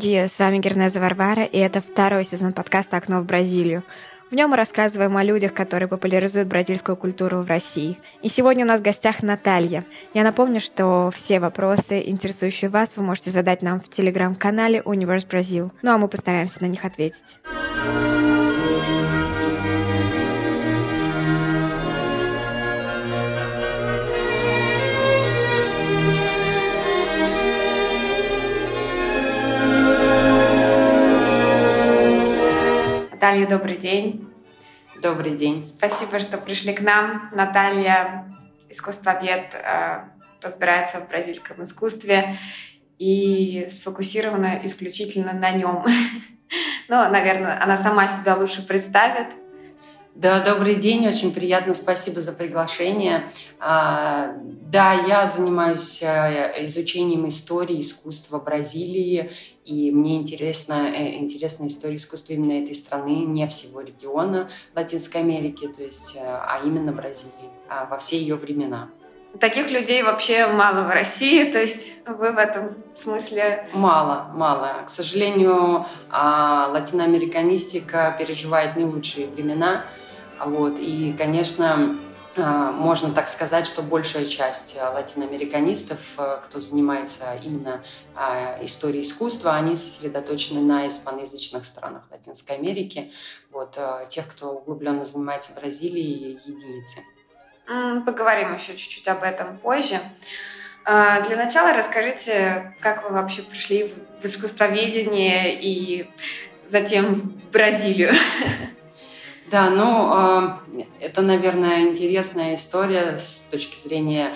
Dia, 0.00 0.28
с 0.28 0.38
вами 0.38 0.56
Гернеза 0.60 0.98
Варвара, 0.98 1.42
и 1.42 1.58
это 1.58 1.82
второй 1.82 2.24
сезон 2.24 2.54
подкаста 2.54 2.96
«Окно 2.96 3.20
в 3.20 3.26
Бразилию». 3.26 3.82
В 4.30 4.34
нем 4.34 4.48
мы 4.48 4.56
рассказываем 4.56 5.14
о 5.18 5.22
людях, 5.22 5.52
которые 5.52 5.88
популяризуют 5.88 6.48
бразильскую 6.48 6.96
культуру 6.96 7.42
в 7.42 7.46
России. 7.46 7.98
И 8.22 8.30
сегодня 8.30 8.64
у 8.64 8.68
нас 8.68 8.80
в 8.80 8.82
гостях 8.82 9.22
Наталья. 9.22 9.84
Я 10.14 10.24
напомню, 10.24 10.58
что 10.60 11.10
все 11.14 11.38
вопросы, 11.38 12.00
интересующие 12.06 12.70
вас, 12.70 12.96
вы 12.96 13.02
можете 13.02 13.30
задать 13.30 13.60
нам 13.60 13.78
в 13.78 13.90
телеграм-канале 13.90 14.80
Universe 14.80 15.28
Brazil. 15.28 15.70
Ну 15.82 15.92
а 15.92 15.98
мы 15.98 16.08
постараемся 16.08 16.62
на 16.62 16.68
них 16.68 16.82
ответить. 16.86 17.38
Наталья, 33.20 33.46
добрый 33.46 33.76
день. 33.76 34.32
Добрый 35.02 35.36
день. 35.36 35.66
Спасибо, 35.66 36.20
что 36.20 36.38
пришли 36.38 36.72
к 36.72 36.80
нам. 36.80 37.28
Наталья, 37.34 38.24
искусствовед, 38.70 39.52
э, 39.52 40.04
разбирается 40.40 41.00
в 41.00 41.08
бразильском 41.08 41.62
искусстве 41.62 42.38
и 42.98 43.66
сфокусирована 43.68 44.62
исключительно 44.64 45.34
на 45.34 45.50
нем. 45.50 45.84
Ну, 46.88 46.96
наверное, 47.10 47.62
она 47.62 47.76
сама 47.76 48.08
себя 48.08 48.34
лучше 48.36 48.66
представит. 48.66 49.28
Да, 50.14 50.40
добрый 50.40 50.74
день, 50.74 51.06
очень 51.06 51.32
приятно, 51.32 51.72
спасибо 51.74 52.20
за 52.20 52.32
приглашение. 52.32 53.30
А, 53.60 54.34
да, 54.42 54.92
я 54.92 55.26
занимаюсь 55.26 56.02
э, 56.02 56.64
изучением 56.64 57.28
истории 57.28 57.80
искусства 57.80 58.40
Бразилии, 58.40 59.30
и 59.70 59.92
мне 59.92 60.16
интересна, 60.16 60.90
э, 60.92 61.16
интересна 61.16 61.68
история 61.68 61.96
искусства 61.96 62.32
именно 62.32 62.62
этой 62.62 62.74
страны, 62.74 63.24
не 63.24 63.46
всего 63.46 63.80
региона 63.80 64.50
Латинской 64.74 65.20
Америки, 65.20 65.68
то 65.68 65.82
есть, 65.82 66.16
э, 66.16 66.20
а 66.22 66.60
именно 66.64 66.90
Бразилии, 66.92 67.50
а 67.68 67.86
во 67.86 67.98
все 67.98 68.18
ее 68.18 68.34
времена. 68.34 68.88
Таких 69.38 69.70
людей 69.70 70.02
вообще 70.02 70.48
мало 70.48 70.88
в 70.88 70.90
России, 70.90 71.48
то 71.52 71.60
есть 71.60 71.94
вы 72.04 72.32
в 72.32 72.38
этом 72.38 72.74
смысле... 72.92 73.68
Мало, 73.72 74.32
мало. 74.34 74.82
К 74.84 74.90
сожалению, 74.90 75.86
а, 76.10 76.68
латиноамериканистика 76.72 78.16
переживает 78.18 78.76
не 78.76 78.84
лучшие 78.84 79.28
времена– 79.28 79.84
вот. 80.44 80.78
И, 80.78 81.14
конечно, 81.18 81.96
можно 82.40 83.12
так 83.12 83.28
сказать, 83.28 83.66
что 83.66 83.82
большая 83.82 84.26
часть 84.26 84.76
латиноамериканистов, 84.76 86.14
э, 86.18 86.38
кто 86.44 86.60
занимается 86.60 87.38
именно 87.42 87.82
а, 88.14 88.58
историей 88.62 89.02
искусства, 89.02 89.54
они 89.54 89.76
сосредоточены 89.76 90.60
на 90.60 90.88
испаноязычных 90.88 91.64
странах 91.64 92.02
Латинской 92.10 92.56
Америки. 92.56 93.12
Вот. 93.50 93.76
Э, 93.76 94.06
тех, 94.08 94.28
кто 94.28 94.50
углубленно 94.50 95.04
занимается 95.04 95.52
Бразилией, 95.54 96.38
единицы. 96.44 97.00
Поговорим 98.04 98.54
еще 98.54 98.76
чуть-чуть 98.76 99.06
об 99.06 99.22
этом 99.22 99.56
позже. 99.58 100.00
Для 100.84 101.36
начала 101.36 101.72
расскажите, 101.72 102.74
как 102.80 103.04
вы 103.04 103.10
вообще 103.10 103.42
пришли 103.42 103.92
в 104.20 104.24
искусствоведение 104.24 105.60
и 105.60 106.10
затем 106.66 107.14
в 107.14 107.50
Бразилию. 107.52 108.10
Да, 109.50 109.68
ну, 109.68 110.84
это, 111.00 111.22
наверное, 111.22 111.80
интересная 111.82 112.54
история 112.54 113.18
с 113.18 113.48
точки 113.50 113.76
зрения 113.76 114.32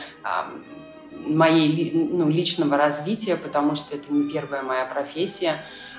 моей 1.24 1.92
ну, 1.94 2.28
личного 2.28 2.76
развития, 2.76 3.36
потому 3.36 3.76
что 3.76 3.94
это 3.94 4.12
не 4.12 4.28
первая 4.30 4.62
моя 4.62 4.84
профессия, 4.84 5.56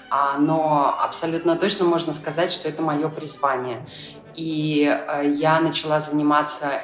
а, 0.10 0.38
но 0.38 0.96
абсолютно 1.02 1.56
точно 1.56 1.86
можно 1.86 2.14
сказать, 2.14 2.52
что 2.52 2.68
это 2.68 2.82
мое 2.82 3.10
призвание. 3.10 3.88
И 4.36 4.86
э, 4.86 5.32
я 5.34 5.60
начала 5.62 6.00
заниматься 6.00 6.84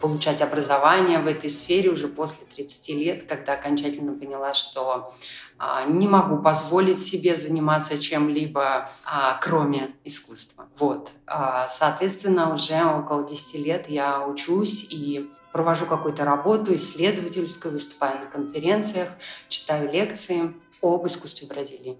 получать 0.00 0.42
образование 0.42 1.18
в 1.20 1.26
этой 1.26 1.50
сфере 1.50 1.90
уже 1.90 2.08
после 2.08 2.46
30 2.46 2.88
лет, 2.96 3.26
когда 3.26 3.54
окончательно 3.54 4.12
поняла, 4.12 4.54
что 4.54 5.12
а, 5.58 5.84
не 5.84 6.06
могу 6.06 6.42
позволить 6.42 7.00
себе 7.00 7.34
заниматься 7.34 7.98
чем-либо, 7.98 8.90
а, 9.04 9.38
кроме 9.40 9.94
искусства. 10.04 10.68
Вот. 10.78 11.12
А, 11.26 11.68
соответственно, 11.68 12.52
уже 12.52 12.84
около 12.84 13.26
10 13.26 13.64
лет 13.64 13.88
я 13.88 14.26
учусь 14.26 14.86
и 14.90 15.30
провожу 15.52 15.86
какую-то 15.86 16.24
работу 16.24 16.74
исследовательскую, 16.74 17.72
выступаю 17.72 18.20
на 18.20 18.26
конференциях, 18.26 19.08
читаю 19.48 19.90
лекции 19.90 20.54
об 20.82 21.06
искусстве 21.06 21.48
Бразилии. 21.48 21.98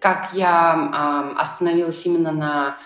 Как 0.00 0.32
я 0.32 1.36
остановилась 1.38 2.04
именно 2.06 2.32
на 2.32 2.78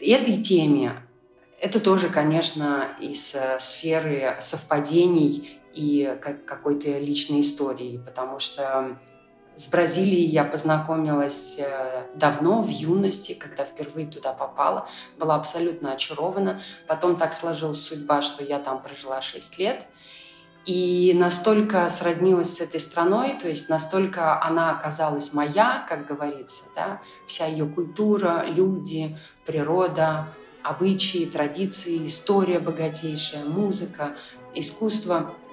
этой 0.00 0.42
теме, 0.42 1.04
это 1.60 1.80
тоже, 1.80 2.08
конечно, 2.08 2.88
из 3.00 3.34
э, 3.34 3.58
сферы 3.58 4.36
совпадений 4.40 5.60
и 5.72 6.16
какой-то 6.46 6.98
личной 6.98 7.40
истории, 7.40 8.00
потому 8.04 8.38
что 8.38 8.98
с 9.56 9.68
Бразилией 9.68 10.26
я 10.26 10.44
познакомилась 10.44 11.56
э, 11.58 12.06
давно, 12.16 12.60
в 12.60 12.68
юности, 12.68 13.34
когда 13.34 13.64
впервые 13.64 14.06
туда 14.06 14.32
попала. 14.32 14.88
Была 15.16 15.36
абсолютно 15.36 15.92
очарована. 15.92 16.60
Потом 16.88 17.16
так 17.16 17.32
сложилась 17.32 17.80
судьба, 17.80 18.20
что 18.20 18.42
я 18.42 18.58
там 18.58 18.82
прожила 18.82 19.20
6 19.20 19.58
лет. 19.58 19.86
И 20.66 21.12
настолько 21.14 21.88
сроднилась 21.90 22.56
с 22.56 22.60
этой 22.60 22.80
страной, 22.80 23.36
то 23.40 23.48
есть 23.48 23.68
настолько 23.68 24.42
она 24.42 24.70
оказалась 24.70 25.34
моя, 25.34 25.84
как 25.88 26.06
говорится, 26.06 26.64
да, 26.74 27.02
вся 27.26 27.44
ее 27.44 27.66
культура, 27.66 28.46
люди, 28.48 29.18
природа, 29.44 30.28
обычаи, 30.64 31.26
традиции, 31.26 32.04
история 32.06 32.58
богатейшая, 32.58 33.44
музыка, 33.44 34.16
искусство– 34.54 35.32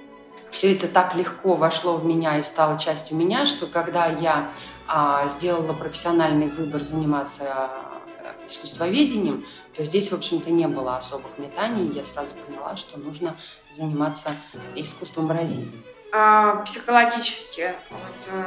все 0.52 0.76
это 0.76 0.88
так 0.88 1.16
легко 1.16 1.56
вошло 1.56 1.96
в 1.96 2.06
меня 2.06 2.38
и 2.38 2.44
стало 2.44 2.78
частью 2.78 3.18
меня, 3.18 3.46
что 3.46 3.66
когда 3.68 4.08
я 4.08 4.52
а, 4.86 5.26
сделала 5.26 5.74
профессиональный 5.74 6.50
выбор 6.50 6.84
заниматься 6.84 7.46
а, 7.48 8.02
искусствоведением, 8.46 9.46
то 9.74 9.84
здесь, 9.86 10.12
в 10.12 10.16
общем-то, 10.16 10.52
не 10.52 10.68
было 10.68 10.98
особых 10.98 11.38
метаний. 11.38 11.90
Я 11.92 12.04
сразу 12.04 12.32
поняла, 12.46 12.76
что 12.76 13.00
нужно 13.00 13.38
заниматься 13.72 14.32
искусством 14.76 15.28
Бразилии. 15.28 15.72
А, 16.12 16.58
психологически 16.58 17.74
вот, 17.90 18.30
э, 18.34 18.44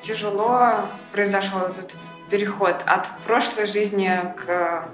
тяжело 0.00 0.76
произошел 1.12 1.60
этот 1.60 1.94
переход 2.30 2.76
от 2.86 3.10
прошлой 3.26 3.66
жизни 3.66 4.10
к 4.38 4.88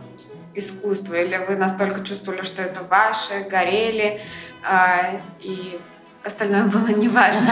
искусству? 0.55 1.15
Или 1.15 1.37
вы 1.49 1.57
настолько 1.57 2.05
чувствовали, 2.05 2.43
что 2.43 2.63
это 2.63 2.83
ваше, 2.85 3.47
горели, 3.49 4.23
э, 4.69 5.19
и 5.41 5.79
остальное 6.25 6.65
было 6.65 6.89
неважно. 6.97 7.49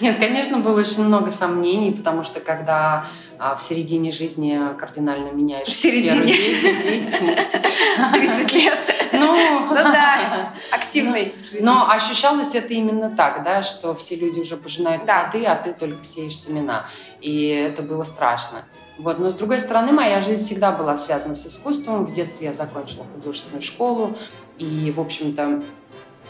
Нет, 0.00 0.18
конечно, 0.18 0.58
было 0.58 0.80
очень 0.80 1.04
много 1.04 1.30
сомнений, 1.30 1.92
потому 1.92 2.24
что 2.24 2.40
когда 2.40 3.06
в 3.38 3.58
середине 3.60 4.10
жизни 4.10 4.58
кардинально 4.78 5.30
меняешь 5.30 5.68
в 5.68 5.72
середине. 5.72 6.32
деятельности. 6.32 7.60
30 8.12 8.52
лет. 8.52 8.78
Ну, 9.12 9.34
ну 9.68 9.74
да, 9.74 10.52
активной 10.70 11.34
но, 11.36 11.44
жизни. 11.44 11.64
Но 11.64 11.90
ощущалось 11.90 12.54
это 12.54 12.74
именно 12.74 13.14
так, 13.14 13.42
да, 13.44 13.62
что 13.62 13.94
все 13.94 14.16
люди 14.16 14.40
уже 14.40 14.56
пожинают 14.56 15.04
да. 15.04 15.24
плоды, 15.24 15.46
а 15.46 15.56
ты 15.56 15.72
только 15.72 16.04
сеешь 16.04 16.38
семена. 16.38 16.86
И 17.20 17.48
это 17.48 17.82
было 17.82 18.02
страшно. 18.02 18.64
Вот. 18.98 19.18
Но 19.18 19.30
с 19.30 19.34
другой 19.34 19.60
стороны, 19.60 19.92
моя 19.92 20.20
жизнь 20.20 20.42
всегда 20.42 20.72
была 20.72 20.96
связана 20.96 21.34
с 21.34 21.46
искусством. 21.46 22.04
В 22.04 22.12
детстве 22.12 22.48
я 22.48 22.52
закончила 22.52 23.04
художественную 23.14 23.62
школу. 23.62 24.16
И, 24.58 24.92
в 24.94 25.00
общем-то, 25.00 25.42
а, 25.42 25.62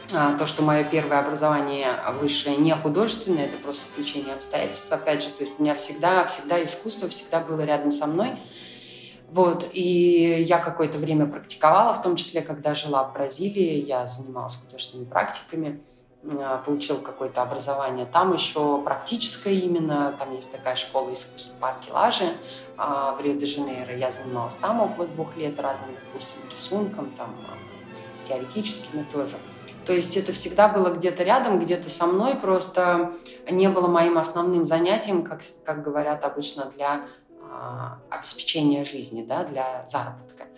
то, 0.09 0.47
что 0.47 0.63
мое 0.63 0.85
первое 0.85 1.19
образование 1.19 1.93
высшее 2.21 2.57
не 2.57 2.75
художественное, 2.75 3.47
это 3.47 3.57
просто 3.59 3.93
стечение 4.03 4.35
обстоятельств, 4.35 4.91
опять 4.93 5.23
же, 5.23 5.31
то 5.31 5.43
есть 5.43 5.59
у 5.59 5.63
меня 5.63 5.75
всегда, 5.75 6.25
всегда 6.27 6.63
искусство 6.63 7.09
всегда 7.09 7.41
было 7.41 7.63
рядом 7.63 7.93
со 7.93 8.07
мной. 8.07 8.39
Вот, 9.29 9.69
и 9.73 10.45
я 10.47 10.59
какое-то 10.59 10.99
время 10.99 11.27
практиковала, 11.27 11.93
в 11.93 12.03
том 12.03 12.15
числе, 12.17 12.43
когда 12.43 12.75
жила 12.75 13.05
в 13.05 13.13
Бразилии, 13.13 13.85
я 13.85 14.07
занималась 14.07 14.57
художественными 14.57 15.09
практиками, 15.09 15.83
а, 16.39 16.59
получила 16.59 16.99
какое-то 16.99 17.43
образование. 17.43 18.07
Там 18.07 18.33
еще 18.33 18.81
практическое 18.83 19.55
именно, 19.55 20.15
там 20.19 20.35
есть 20.35 20.53
такая 20.53 20.77
школа 20.77 21.13
искусств 21.13 21.53
в 21.53 21.61
парке 21.61 21.93
Лажи 21.93 22.33
а, 22.77 23.13
в 23.13 23.21
Рио-де-Жанейро. 23.21 23.97
Я 23.97 24.11
занималась 24.11 24.57
там 24.57 24.81
около 24.81 25.09
двух 25.09 25.37
лет 25.37 25.59
разными 25.61 25.97
курсами 26.13 26.45
рисунком, 26.51 27.11
там, 27.17 27.35
теоретическими 28.23 29.05
тоже. 29.13 29.37
То 29.87 29.93
есть 29.93 30.17
это 30.17 30.33
всегда 30.33 30.69
было 30.69 30.91
где-то 30.91 31.23
рядом, 31.23 31.61
где-то 31.61 31.91
со 31.91 32.07
мной, 32.07 32.35
просто 32.35 33.13
не 33.49 33.69
было 33.69 33.87
моим 33.87 34.19
основным 34.19 34.67
занятием, 34.67 35.23
как, 35.23 35.43
как 35.65 35.85
говорят 35.85 36.25
обычно, 36.25 36.67
для 36.77 37.07
а, 37.41 38.01
обеспечения 38.11 38.83
жизни, 38.83 39.23
да, 39.23 39.45
для 39.45 39.87
заработка. 39.87 40.49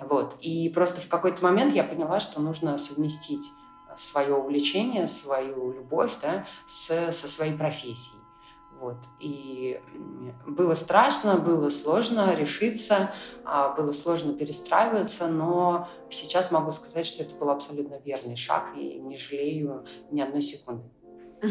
Вот. 0.00 0.34
И 0.40 0.68
просто 0.70 1.00
в 1.00 1.08
какой-то 1.08 1.42
момент 1.44 1.72
я 1.74 1.84
поняла, 1.84 2.18
что 2.18 2.40
нужно 2.40 2.76
совместить 2.76 3.52
свое 3.96 4.34
увлечение, 4.34 5.06
свою 5.06 5.72
любовь 5.72 6.14
да, 6.20 6.44
с, 6.66 7.12
со 7.12 7.28
своей 7.28 7.56
профессией. 7.56 8.21
Вот. 8.82 8.98
И 9.20 9.80
было 10.44 10.74
страшно, 10.74 11.36
было 11.36 11.68
сложно 11.68 12.34
решиться, 12.34 13.12
а, 13.44 13.68
было 13.68 13.92
сложно 13.92 14.34
перестраиваться, 14.34 15.28
но 15.28 15.88
сейчас 16.10 16.50
могу 16.50 16.72
сказать, 16.72 17.06
что 17.06 17.22
это 17.22 17.36
был 17.36 17.50
абсолютно 17.50 18.00
верный 18.04 18.34
шаг, 18.34 18.70
и 18.76 18.98
не 18.98 19.16
жалею 19.16 19.86
ни 20.10 20.20
одной 20.20 20.42
секунды. 20.42 20.84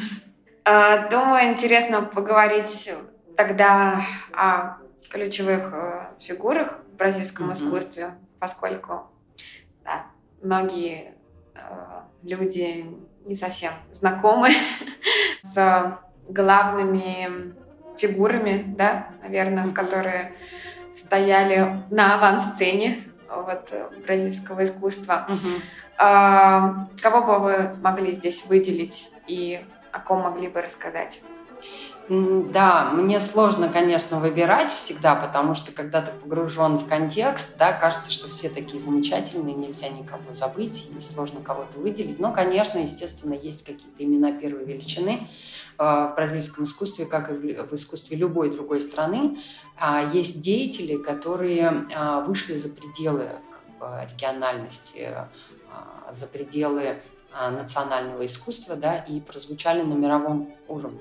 А, 0.64 1.10
думаю, 1.10 1.54
интересно 1.54 2.04
поговорить 2.04 2.94
тогда 3.36 4.06
о 4.32 4.78
ключевых 5.10 5.74
э, 5.74 6.14
фигурах 6.20 6.82
в 6.94 6.98
бразильском 6.98 7.50
mm-hmm. 7.50 7.54
искусстве, 7.54 8.14
поскольку 8.40 9.10
да, 9.84 10.06
многие 10.44 11.16
э, 11.56 12.02
люди 12.22 12.86
не 13.26 13.34
совсем 13.34 13.72
знакомы 13.92 14.50
с 15.42 15.98
главными 16.30 17.54
фигурами, 17.98 18.64
да, 18.78 19.08
наверное, 19.22 19.72
которые 19.72 20.34
стояли 20.96 21.84
на 21.90 22.16
авансцене 22.16 23.04
вот, 23.30 23.74
бразильского 24.06 24.64
искусства. 24.64 25.28
А, 25.98 26.88
кого 27.02 27.22
бы 27.22 27.40
вы 27.40 27.76
могли 27.82 28.12
здесь 28.12 28.46
выделить 28.48 29.12
и 29.28 29.64
о 29.92 30.00
ком 30.00 30.22
могли 30.22 30.48
бы 30.48 30.62
рассказать? 30.62 31.22
Да, 32.12 32.92
мне 32.92 33.22
сложно, 33.22 33.70
конечно, 33.70 34.20
выбирать 34.20 34.70
всегда, 34.74 35.16
потому 35.16 35.56
что 35.56 35.72
когда 35.72 36.02
ты 36.02 36.12
погружен 36.12 36.78
в 36.78 36.86
контекст, 36.86 37.58
да, 37.58 37.72
кажется, 37.72 38.12
что 38.12 38.28
все 38.28 38.50
такие 38.50 38.82
замечательные, 38.82 39.56
нельзя 39.56 39.88
никого 39.88 40.34
забыть, 40.34 40.90
и 40.94 41.00
сложно 41.00 41.40
кого-то 41.40 41.80
выделить. 41.80 42.20
Но, 42.20 42.34
конечно, 42.34 42.80
естественно, 42.80 43.34
есть 43.34 43.64
какие-то 43.64 44.04
имена 44.04 44.34
первой 44.34 44.66
величины 44.66 45.30
э, 45.80 45.84
в 45.84 46.12
бразильском 46.14 46.66
искусстве, 46.66 47.06
как 47.06 47.32
и 47.32 47.34
в 47.34 47.74
искусстве 47.74 48.18
любой 48.18 48.52
другой 48.52 48.82
страны. 48.82 49.38
А 49.80 50.04
есть 50.12 50.42
деятели, 50.42 50.98
которые 50.98 51.88
а, 51.96 52.20
вышли 52.20 52.56
за 52.56 52.68
пределы 52.68 53.30
как 53.80 53.80
бы, 53.80 54.12
региональности, 54.14 55.08
а, 55.72 56.12
за 56.12 56.28
пределы 56.28 57.02
национального 57.34 58.26
искусства, 58.26 58.76
да, 58.76 58.98
и 58.98 59.22
прозвучали 59.22 59.82
на 59.82 59.94
мировом 59.94 60.50
уровне. 60.68 61.00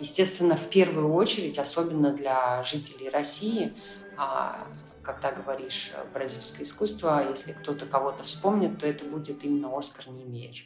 Естественно, 0.00 0.56
в 0.56 0.68
первую 0.70 1.12
очередь, 1.12 1.58
особенно 1.58 2.12
для 2.12 2.62
жителей 2.62 3.08
России, 3.10 3.72
а, 4.16 4.66
когда 5.02 5.32
говоришь 5.32 5.92
бразильское 6.12 6.64
искусство, 6.64 7.26
если 7.28 7.52
кто-то 7.52 7.86
кого-то 7.86 8.22
вспомнит, 8.24 8.78
то 8.78 8.86
это 8.86 9.04
будет 9.04 9.42
именно 9.42 9.76
Оскар 9.76 10.08
Немеер. 10.08 10.64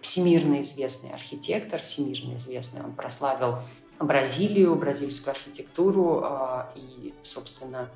Всемирно 0.00 0.60
известный 0.60 1.10
архитектор, 1.10 1.80
всемирно 1.80 2.34
известный, 2.34 2.82
он 2.82 2.94
прославил 2.94 3.58
Бразилию, 4.00 4.74
бразильскую 4.76 5.32
архитектуру 5.32 6.22
а, 6.24 6.72
и, 6.74 7.12
собственно, 7.22 7.90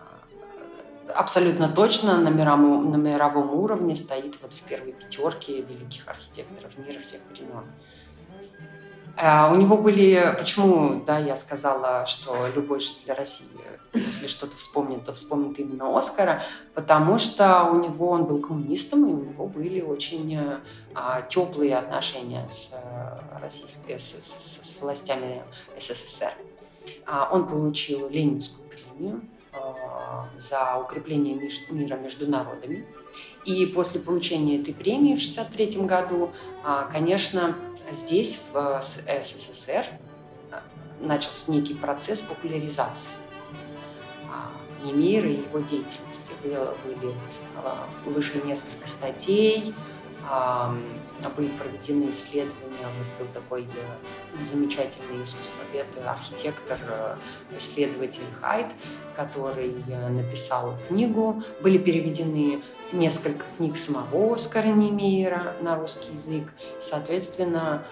а, 0.00 1.18
абсолютно 1.20 1.68
точно 1.68 2.18
на 2.18 2.30
мировом, 2.30 2.90
на 2.90 2.96
мировом 2.96 3.52
уровне 3.52 3.94
стоит 3.94 4.38
вот 4.40 4.54
в 4.54 4.62
первой 4.62 4.92
пятерке 4.92 5.60
великих 5.60 6.08
архитекторов 6.08 6.78
мира 6.78 6.98
всех 7.00 7.20
времен. 7.30 7.64
А, 9.16 9.50
у 9.52 9.56
него 9.56 9.76
были, 9.76 10.34
почему, 10.38 11.02
да, 11.04 11.18
я 11.18 11.36
сказала, 11.36 12.04
что 12.06 12.48
любой 12.54 12.80
житель 12.80 13.12
России, 13.12 13.46
если 13.92 14.26
что-то 14.26 14.56
вспомнит, 14.56 15.04
то 15.04 15.12
вспомнит 15.12 15.58
именно 15.60 15.96
Оскара, 15.96 16.42
потому 16.74 17.18
что 17.18 17.64
у 17.70 17.76
него 17.76 18.08
он 18.08 18.24
был 18.24 18.40
коммунистом, 18.40 19.08
и 19.08 19.12
у 19.12 19.24
него 19.24 19.46
были 19.46 19.80
очень 19.80 20.38
а, 20.94 21.22
теплые 21.22 21.76
отношения 21.76 22.44
с, 22.50 22.72
э, 22.74 23.38
российской, 23.40 23.98
с, 23.98 24.02
с, 24.02 24.60
с 24.62 24.80
властями 24.80 25.42
СССР. 25.78 26.32
А, 27.06 27.28
он 27.32 27.46
получил 27.46 28.08
Ленинскую 28.08 28.68
премию 28.68 29.22
а, 29.52 30.28
за 30.38 30.76
укрепление 30.76 31.34
мира 31.70 31.96
между 31.96 32.28
народами. 32.28 32.86
И 33.44 33.66
после 33.66 34.00
получения 34.00 34.58
этой 34.58 34.72
премии 34.72 35.14
в 35.14 35.20
1963 35.20 35.86
году, 35.86 36.30
а, 36.64 36.84
конечно, 36.90 37.54
здесь, 37.90 38.40
в 38.52 38.80
СССР, 38.82 39.84
начался 41.00 41.52
некий 41.52 41.74
процесс 41.74 42.20
популяризации 42.20 43.10
Немира 44.84 45.28
и 45.28 45.40
его 45.40 45.60
деятельности. 45.60 46.32
Были, 46.42 47.14
а, 47.56 47.86
вышли 48.04 48.40
несколько 48.46 48.86
статей, 48.86 49.74
были 51.36 51.48
проведены 51.48 52.08
исследования. 52.10 52.86
Вот 52.98 53.26
был 53.26 53.32
такой 53.32 53.62
э, 53.62 54.44
замечательный 54.44 55.22
искусствовед, 55.22 55.86
архитектор, 56.06 56.78
э, 56.88 57.16
исследователь 57.56 58.22
Хайт, 58.40 58.66
который 59.16 59.74
э, 59.88 60.08
написал 60.08 60.76
книгу. 60.88 61.42
Были 61.60 61.78
переведены 61.78 62.62
несколько 62.92 63.44
книг 63.56 63.76
самого 63.76 64.34
Оскара 64.34 64.68
Немейера 64.68 65.54
на 65.60 65.76
русский 65.76 66.12
язык. 66.12 66.52
Соответственно, 66.80 67.84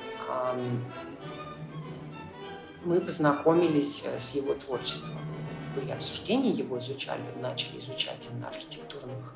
мы 2.85 3.01
познакомились 3.01 4.05
с 4.19 4.35
его 4.35 4.55
творчеством. 4.55 5.19
Были 5.75 5.91
обсуждения, 5.91 6.51
его 6.51 6.79
изучали, 6.79 7.23
начали 7.41 7.79
изучать 7.79 8.29
на 8.41 8.49
архитектурных 8.49 9.35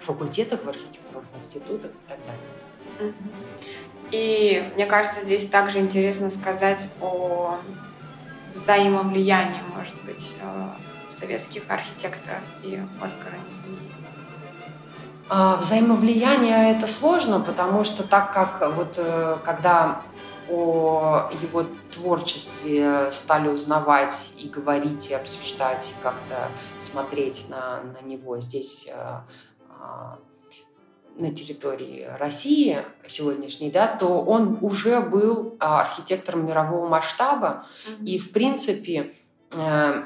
факультетах, 0.00 0.64
в 0.64 0.68
архитектурных 0.68 1.28
институтах 1.34 1.90
и 1.90 2.08
так 2.08 2.18
далее. 2.26 3.14
И 4.10 4.72
мне 4.74 4.86
кажется, 4.86 5.20
здесь 5.22 5.46
также 5.48 5.78
интересно 5.78 6.30
сказать 6.30 6.90
о 7.00 7.58
взаимовлиянии, 8.54 9.60
может 9.76 9.94
быть, 10.04 10.34
э, 10.40 10.68
советских 11.18 11.62
архитекторов 11.68 12.42
и 12.62 12.80
Оскара 13.00 13.36
а, 15.30 15.56
Взаимовлияние 15.56 16.74
это 16.74 16.86
сложно, 16.86 17.40
потому 17.40 17.84
что 17.84 18.02
так 18.02 18.32
как 18.32 18.74
вот 18.74 18.94
э, 18.96 19.36
когда 19.44 20.00
о 20.50 21.30
его 21.42 21.66
творчестве 21.92 23.10
стали 23.10 23.48
узнавать 23.48 24.32
и 24.38 24.48
говорить, 24.48 25.10
и 25.10 25.14
обсуждать, 25.14 25.90
и 25.90 26.02
как-то 26.02 26.48
смотреть 26.78 27.46
на, 27.50 27.80
на 27.82 28.06
него 28.06 28.38
здесь 28.40 28.88
э, 28.90 29.20
а, 29.68 30.18
на 31.18 31.34
территории 31.34 32.08
России 32.18 32.78
сегодняшней, 33.06 33.70
да, 33.70 33.88
то 33.88 34.22
он 34.22 34.58
уже 34.62 35.00
был 35.00 35.56
а, 35.60 35.82
архитектором 35.82 36.46
мирового 36.46 36.88
масштаба. 36.88 37.66
Mm-hmm. 37.86 38.04
И, 38.06 38.18
в 38.18 38.32
принципе, 38.32 39.14
э, 39.52 40.02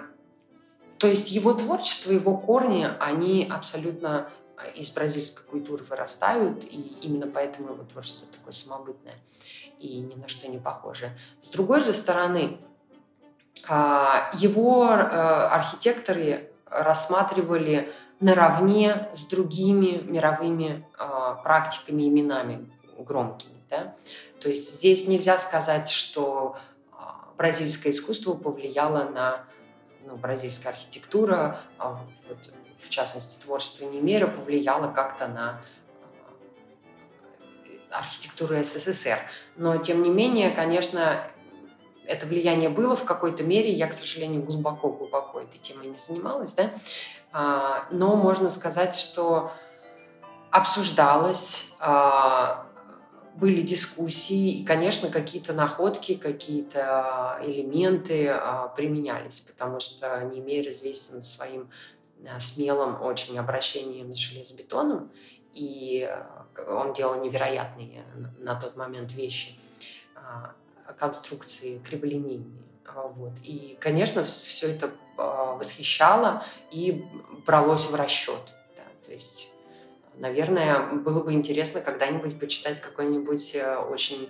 то 1.03 1.09
есть 1.09 1.33
его 1.33 1.53
творчество, 1.53 2.13
его 2.13 2.37
корни, 2.37 2.87
они 3.01 3.51
абсолютно 3.51 4.31
из 4.77 4.93
бразильской 4.93 5.45
культуры 5.45 5.83
вырастают, 5.83 6.63
и 6.63 6.97
именно 7.03 7.27
поэтому 7.27 7.73
его 7.73 7.83
творчество 7.83 8.29
такое 8.31 8.53
самобытное 8.53 9.17
и 9.81 9.99
ни 9.99 10.15
на 10.15 10.29
что 10.29 10.47
не 10.47 10.59
похоже. 10.59 11.11
С 11.41 11.51
другой 11.51 11.81
же 11.81 11.93
стороны, 11.93 12.61
а, 13.69 14.31
его 14.35 14.91
э, 14.91 14.93
архитекторы 14.93 16.53
рассматривали 16.67 17.93
наравне 18.21 19.09
с 19.13 19.25
другими 19.25 20.03
мировыми 20.05 20.87
практиками, 21.43 22.09
именами 22.09 22.73
громкими. 22.97 23.61
Да? 23.69 23.97
То 24.41 24.49
есть 24.49 24.73
здесь 24.77 25.09
нельзя 25.09 25.37
сказать, 25.39 25.89
что 25.89 26.57
бразильское 27.37 27.93
искусство 27.93 28.35
повлияло 28.35 29.11
на 29.11 29.45
ну, 30.07 30.17
бразильская 30.17 30.73
архитектура, 30.73 31.61
э, 31.79 31.83
вот, 32.29 32.39
в 32.79 32.89
частности 32.89 33.43
творчество 33.43 33.85
Немера 33.85 34.27
повлияло 34.27 34.93
как-то 34.93 35.29
на 35.29 35.61
архитектуру 37.91 38.57
СССР. 38.63 39.19
Но, 39.57 39.77
тем 39.77 40.03
не 40.03 40.11
менее, 40.11 40.51
конечно, 40.51 41.23
это 42.07 42.27
влияние 42.27 42.71
было 42.71 42.97
в 42.97 43.05
какой-то 43.05 43.45
мере. 43.45 43.71
Я, 43.71 43.87
к 43.87 43.93
сожалению, 43.93 44.43
глубоко-глубоко 44.43 45.41
этой 45.41 45.59
темой 45.59 45.89
не 45.89 45.99
занималась, 45.99 46.55
да. 46.55 46.71
А, 47.33 47.87
но 47.91 48.17
можно 48.17 48.51
сказать, 48.51 48.97
что 48.97 49.53
обсуждалось, 50.51 51.71
а, 51.79 52.67
были 53.35 53.63
дискуссии, 53.63 54.61
и, 54.61 54.65
конечно, 54.65 55.09
какие-то 55.09 55.53
находки, 55.53 56.15
какие-то 56.15 57.39
элементы 57.43 58.29
а, 58.29 58.69
применялись, 58.69 59.41
потому 59.41 59.81
что 59.81 60.23
Немер 60.25 60.69
известен 60.69 61.23
своим 61.23 61.71
смелым 62.39 63.03
очень 63.03 63.39
обращением 63.39 64.15
с 64.15 64.17
железобетоном, 64.17 65.11
и 65.55 66.09
он 66.69 66.93
делал 66.93 67.21
невероятные 67.21 68.05
на 68.39 68.55
тот 68.55 68.77
момент 68.77 69.13
вещи. 69.13 69.59
конструкции 70.97 71.79
криволинейные. 71.79 72.63
Вот. 73.17 73.33
И, 73.43 73.77
конечно, 73.81 74.23
все 74.23 74.73
это 74.73 74.91
восхищало 75.17 76.45
и 76.71 77.05
бралось 77.47 77.91
в 77.91 77.95
расчет. 77.95 78.55
Да. 78.77 78.85
То 79.07 79.13
есть 79.13 79.52
Наверное, 80.17 80.81
было 80.93 81.23
бы 81.23 81.33
интересно 81.33 81.81
когда-нибудь 81.81 82.39
почитать 82.39 82.81
какое-нибудь 82.81 83.55
э, 83.55 83.77
очень 83.77 84.29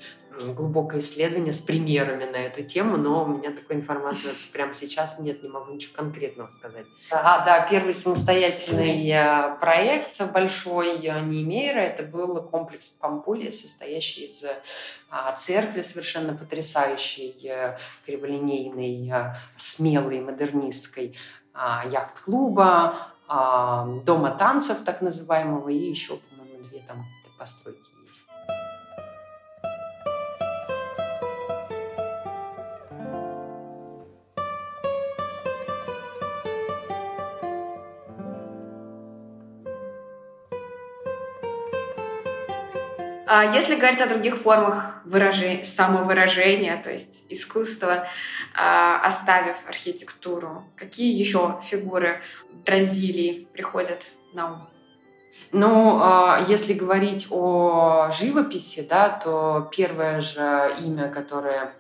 глубокое 0.57 1.01
исследование 1.01 1.53
с 1.53 1.61
примерами 1.61 2.25
на 2.25 2.37
эту 2.37 2.63
тему, 2.63 2.97
но 2.97 3.25
у 3.25 3.27
меня 3.27 3.51
такой 3.51 3.77
информации 3.77 4.29
вот 4.29 4.37
прямо 4.53 4.73
сейчас 4.73 5.19
нет, 5.19 5.43
не 5.43 5.49
могу 5.49 5.73
ничего 5.73 5.95
конкретного 5.95 6.49
сказать. 6.49 6.87
А, 7.11 7.45
да, 7.45 7.67
первый 7.69 7.93
самостоятельный 7.93 9.09
э, 9.11 9.57
проект 9.61 10.23
большой 10.33 11.05
э, 11.05 11.21
Немейра, 11.21 11.81
это 11.81 12.05
был 12.05 12.43
комплекс 12.43 12.89
Пампули, 12.89 13.51
состоящий 13.51 14.27
из 14.27 14.45
а, 15.11 15.33
церкви 15.33 15.83
совершенно 15.83 16.35
потрясающей, 16.35 17.51
криволинейной, 18.07 19.13
смелой, 19.57 20.21
модернистской, 20.21 21.17
а, 21.55 21.85
яхт-клуба, 21.91 22.97
дома 24.05 24.31
танцев 24.31 24.85
так 24.85 25.03
называемого 25.03 25.69
и 25.69 25.77
еще, 25.77 26.17
по-моему, 26.17 26.65
две 26.65 26.81
там 26.81 27.05
постройки 27.39 27.92
если 43.41 43.77
говорить 43.77 44.01
о 44.03 44.09
других 44.09 44.37
формах 44.37 45.01
выражения, 45.07 45.65
самовыражения, 45.65 46.83
то 46.83 46.91
есть 46.91 47.25
искусства, 47.31 48.07
а, 48.55 49.01
оставив 49.07 49.57
архитектуру, 49.67 50.65
какие 50.77 51.19
еще 51.19 51.59
фигуры 51.63 52.21
Бразилии 52.67 53.49
приходят 53.55 54.13
на 54.35 54.53
ум? 54.53 54.69
Ну, 55.51 55.99
а, 56.03 56.45
если 56.47 56.75
говорить 56.75 57.29
о 57.31 58.11
живописи, 58.11 58.87
да, 58.89 59.09
то 59.09 59.67
первое 59.75 60.21
же 60.21 60.77
имя, 60.81 61.09
которое 61.09 61.75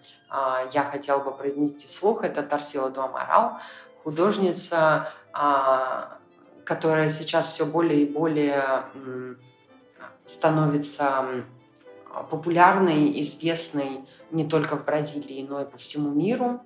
я 0.72 0.84
хотела 0.84 1.18
бы 1.18 1.30
произнести 1.30 1.86
вслух, 1.86 2.24
это 2.24 2.42
Тарсила 2.42 2.88
до 2.88 3.04
Амарал, 3.04 3.58
художница, 4.02 5.12
которая 6.64 7.10
сейчас 7.10 7.48
все 7.48 7.66
более 7.66 8.04
и 8.04 8.10
более 8.10 8.94
становится 10.24 11.44
популярной, 12.30 13.20
известной 13.20 14.06
не 14.30 14.44
только 14.46 14.76
в 14.76 14.84
Бразилии, 14.84 15.46
но 15.48 15.60
и 15.62 15.64
по 15.64 15.76
всему 15.76 16.10
миру. 16.10 16.60